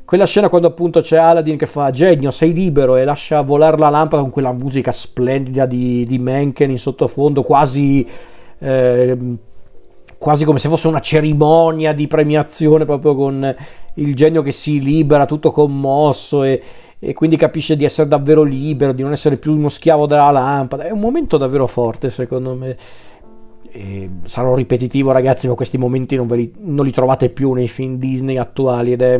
quella 0.05 0.25
scena 0.25 0.49
quando 0.49 0.67
appunto 0.67 1.01
c'è 1.01 1.17
Aladdin 1.17 1.57
che 1.57 1.65
fa 1.65 1.89
genio 1.89 2.29
sei 2.29 2.53
libero 2.53 2.95
e 2.95 3.03
lascia 3.05 3.41
volare 3.41 3.77
la 3.77 3.89
lampada 3.89 4.21
con 4.21 4.31
quella 4.31 4.51
musica 4.51 4.91
splendida 4.91 5.65
di, 5.65 6.05
di 6.05 6.19
Mencken 6.19 6.69
in 6.69 6.77
sottofondo 6.77 7.41
quasi 7.41 8.07
eh, 8.59 9.17
quasi 10.17 10.45
come 10.45 10.59
se 10.59 10.69
fosse 10.69 10.87
una 10.87 10.99
cerimonia 10.99 11.93
di 11.93 12.07
premiazione 12.07 12.85
proprio 12.85 13.15
con 13.15 13.55
il 13.95 14.15
genio 14.15 14.41
che 14.41 14.51
si 14.51 14.79
libera 14.79 15.25
tutto 15.25 15.51
commosso 15.51 16.43
e, 16.43 16.61
e 16.99 17.13
quindi 17.13 17.35
capisce 17.35 17.75
di 17.75 17.83
essere 17.83 18.07
davvero 18.07 18.43
libero, 18.43 18.93
di 18.93 19.03
non 19.03 19.11
essere 19.11 19.37
più 19.37 19.53
uno 19.53 19.69
schiavo 19.69 20.05
della 20.05 20.31
lampada. 20.31 20.83
È 20.83 20.91
un 20.91 20.99
momento 20.99 21.37
davvero 21.37 21.67
forte 21.67 22.09
secondo 22.09 22.53
me. 22.53 22.75
E 23.75 24.09
sarò 24.23 24.55
ripetitivo 24.55 25.11
ragazzi, 25.11 25.49
ma 25.49 25.53
questi 25.53 25.77
momenti 25.77 26.15
non, 26.15 26.27
li, 26.27 26.53
non 26.59 26.85
li 26.85 26.91
trovate 26.91 27.29
più 27.29 27.51
nei 27.51 27.67
film 27.67 27.97
Disney 27.97 28.37
attuali 28.37 28.93
ed 28.93 29.01
è 29.01 29.19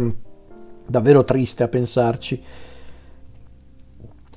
davvero 0.88 1.26
triste 1.26 1.64
a 1.64 1.68
pensarci. 1.68 2.42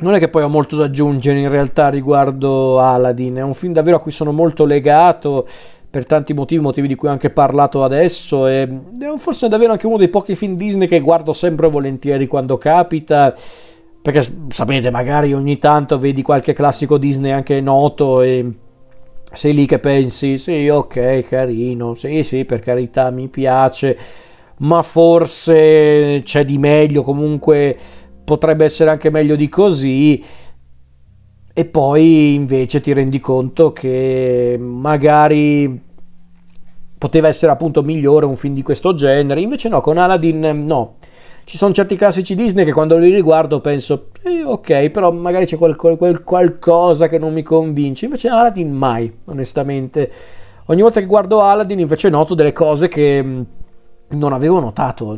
Non 0.01 0.15
è 0.15 0.19
che 0.19 0.29
poi 0.29 0.43
ho 0.43 0.49
molto 0.49 0.75
da 0.77 0.87
aggiungere 0.87 1.39
in 1.39 1.49
realtà 1.49 1.89
riguardo 1.89 2.81
Aladdin, 2.81 3.37
è 3.37 3.43
un 3.43 3.55
film 3.55 3.73
davvero 3.73 3.97
a 3.97 4.01
cui 4.01 4.11
sono 4.11 4.33
molto 4.33 4.65
legato 4.65 5.47
per 5.89 6.05
tanti 6.05 6.35
motivi, 6.35 6.61
motivi 6.61 6.89
di 6.89 6.97
cui 6.97 7.07
ho 7.07 7.13
anche 7.13 7.31
parlato 7.31 7.85
adesso 7.85 8.49
e 8.49 8.63
è 8.63 9.17
forse 9.19 9.49
davvero 9.49 9.73
anche 9.73 9.87
uno 9.87 9.97
dei 9.99 10.09
pochi 10.09 10.35
film 10.35 10.57
Disney 10.57 10.89
che 10.89 11.01
guardo 11.01 11.33
sempre 11.33 11.69
volentieri 11.69 12.27
quando 12.27 12.59
capita 12.59 13.35
perché 14.03 14.23
sapete 14.49 14.91
magari 14.91 15.33
ogni 15.33 15.59
tanto 15.59 15.99
vedi 15.99 16.23
qualche 16.23 16.53
classico 16.53 16.99
Disney 16.99 17.31
anche 17.31 17.61
noto 17.61 18.21
e 18.21 18.53
sei 19.33 19.55
lì 19.55 19.67
che 19.67 19.79
pensi 19.79 20.39
sì 20.39 20.69
ok 20.69 21.27
carino 21.29 21.95
sì 21.95 22.23
sì 22.23 22.45
per 22.45 22.61
carità 22.61 23.11
mi 23.11 23.29
piace 23.29 23.97
ma 24.59 24.83
forse 24.83 26.23
c'è 26.25 26.45
di 26.45 26.59
meglio 26.59 27.03
comunque 27.03 27.77
potrebbe 28.25 28.65
essere 28.65 28.91
anche 28.91 29.11
meglio 29.11 29.37
di 29.37 29.49
così 29.49 30.25
e 31.53 31.65
poi 31.65 32.35
invece 32.35 32.81
ti 32.81 32.93
rendi 32.93 33.19
conto 33.21 33.73
che 33.73 34.57
magari 34.61 35.87
poteva 36.99 37.29
essere 37.29 37.53
appunto 37.53 37.83
migliore 37.83 38.27
un 38.27 38.37
film 38.37 38.55
di 38.55 38.63
questo 38.63 38.93
genere, 38.95 39.41
invece 39.41 39.69
no, 39.69 39.81
con 39.81 39.99
Aladdin 39.99 40.65
no. 40.67 40.97
Ci 41.49 41.57
sono 41.57 41.73
certi 41.73 41.97
classici 41.97 42.35
Disney 42.35 42.67
che 42.67 42.75
quando 42.75 42.99
li 42.99 43.11
riguardo 43.11 43.63
penso, 43.63 44.09
eh, 44.23 44.45
ok, 44.45 44.91
però 44.91 45.11
magari 45.11 45.47
c'è 45.47 45.57
quel, 45.57 45.77
quel, 45.77 46.23
qualcosa 46.23 47.09
che 47.09 47.17
non 47.17 47.33
mi 47.33 47.43
convince. 47.43 48.05
Invece 48.05 48.29
Aladdin 48.29 48.71
mai, 48.71 49.11
onestamente. 49.25 50.13
Ogni 50.67 50.83
volta 50.83 51.01
che 51.01 51.07
guardo 51.07 51.41
Aladdin 51.41 51.79
invece 51.79 52.11
noto 52.11 52.35
delle 52.35 52.53
cose 52.53 52.89
che 52.89 53.25
non 54.09 54.33
avevo 54.35 54.61
notato. 54.61 55.17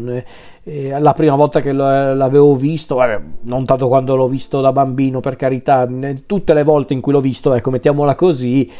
la 0.62 1.12
prima 1.14 1.34
volta 1.34 1.60
che 1.60 1.72
l'avevo 1.72 2.54
visto, 2.54 2.96
non 3.40 3.64
tanto 3.64 3.88
quando 3.88 4.14
l'ho 4.14 4.28
visto 4.28 4.60
da 4.60 4.70
bambino, 4.70 5.18
per 5.18 5.34
carità, 5.34 5.84
tutte 6.26 6.54
le 6.54 6.62
volte 6.62 6.92
in 6.92 7.00
cui 7.00 7.10
l'ho 7.10 7.20
visto, 7.20 7.54
ecco, 7.54 7.70
mettiamola 7.70 8.14
così, 8.14 8.70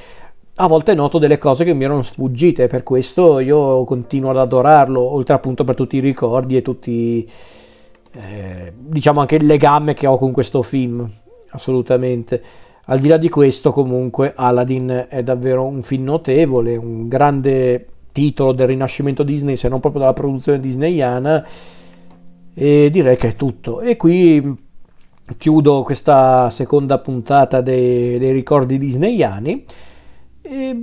a 0.63 0.67
volte 0.67 0.93
noto 0.93 1.19
delle 1.19 1.39
cose 1.39 1.65
che 1.65 1.73
mi 1.73 1.85
erano 1.85 2.03
sfuggite, 2.03 2.67
per 2.67 2.83
questo 2.83 3.39
io 3.39 3.85
continuo 3.85 4.31
ad 4.31 4.37
adorarlo, 4.37 5.01
oltre 5.01 5.35
appunto 5.35 5.65
per 5.65 5.75
tutti 5.75 5.97
i 5.97 6.01
ricordi 6.01 6.57
e 6.57 6.63
tutti, 6.63 7.29
eh, 8.13 8.73
diciamo 8.77 9.21
anche 9.21 9.37
il 9.37 9.47
legame 9.47 9.95
che 9.95 10.07
ho 10.07 10.19
con 10.19 10.33
questo 10.33 10.63
film, 10.63 11.11
assolutamente. 11.51 12.43
Al 12.87 12.99
di 12.99 13.09
là 13.09 13.17
di 13.17 13.31
questo, 13.31 13.73
comunque, 13.73 14.35
Aladdin 14.37 15.07
è 15.09 15.23
davvero 15.23 15.65
un 15.65 15.83
film 15.83 16.05
notevole, 16.05 16.77
un 16.77 17.09
grande 17.09 17.87
titolo 18.13 18.53
del 18.53 18.67
rinascimento 18.67 19.23
Disney, 19.23 19.57
se 19.57 19.69
non 19.69 19.81
proprio 19.81 20.03
dalla 20.03 20.13
produzione 20.13 20.61
disneyana. 20.61 21.47
E 22.53 22.91
direi 22.91 23.17
che 23.17 23.29
è 23.29 23.35
tutto. 23.35 23.81
E 23.81 23.97
qui 23.97 24.69
chiudo 25.39 25.83
questa 25.85 26.51
seconda 26.51 26.99
puntata 26.99 27.63
dei, 27.63 28.19
dei 28.19 28.33
ricordi 28.33 28.77
disneyani. 28.77 29.65
E 30.53 30.77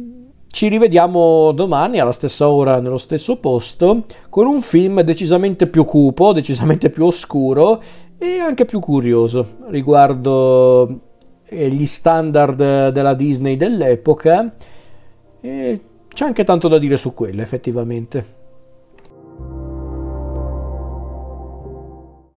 ci 0.48 0.70
rivediamo 0.70 1.52
domani 1.52 2.00
alla 2.00 2.14
stessa 2.14 2.48
ora, 2.48 2.80
nello 2.80 2.98
stesso 2.98 3.38
posto, 3.38 4.06
con 4.30 4.48
un 4.48 4.62
film 4.62 5.02
decisamente 5.02 5.68
più 5.68 5.84
cupo, 5.84 6.32
decisamente 6.32 6.90
più 6.90 7.04
oscuro 7.04 7.82
e 8.18 8.40
anche 8.40 8.64
più 8.64 8.80
curioso 8.80 9.58
riguardo 9.68 11.02
eh, 11.44 11.70
gli 11.70 11.86
standard 11.86 12.90
della 12.92 13.14
Disney 13.14 13.58
dell'epoca. 13.58 14.56
E 15.42 15.82
c'è 16.08 16.26
anche 16.26 16.46
tanto 16.46 16.70
da 16.70 16.78
dire 16.78 16.96
su 16.96 17.14
quello, 17.14 17.42
effettivamente. 17.42 18.36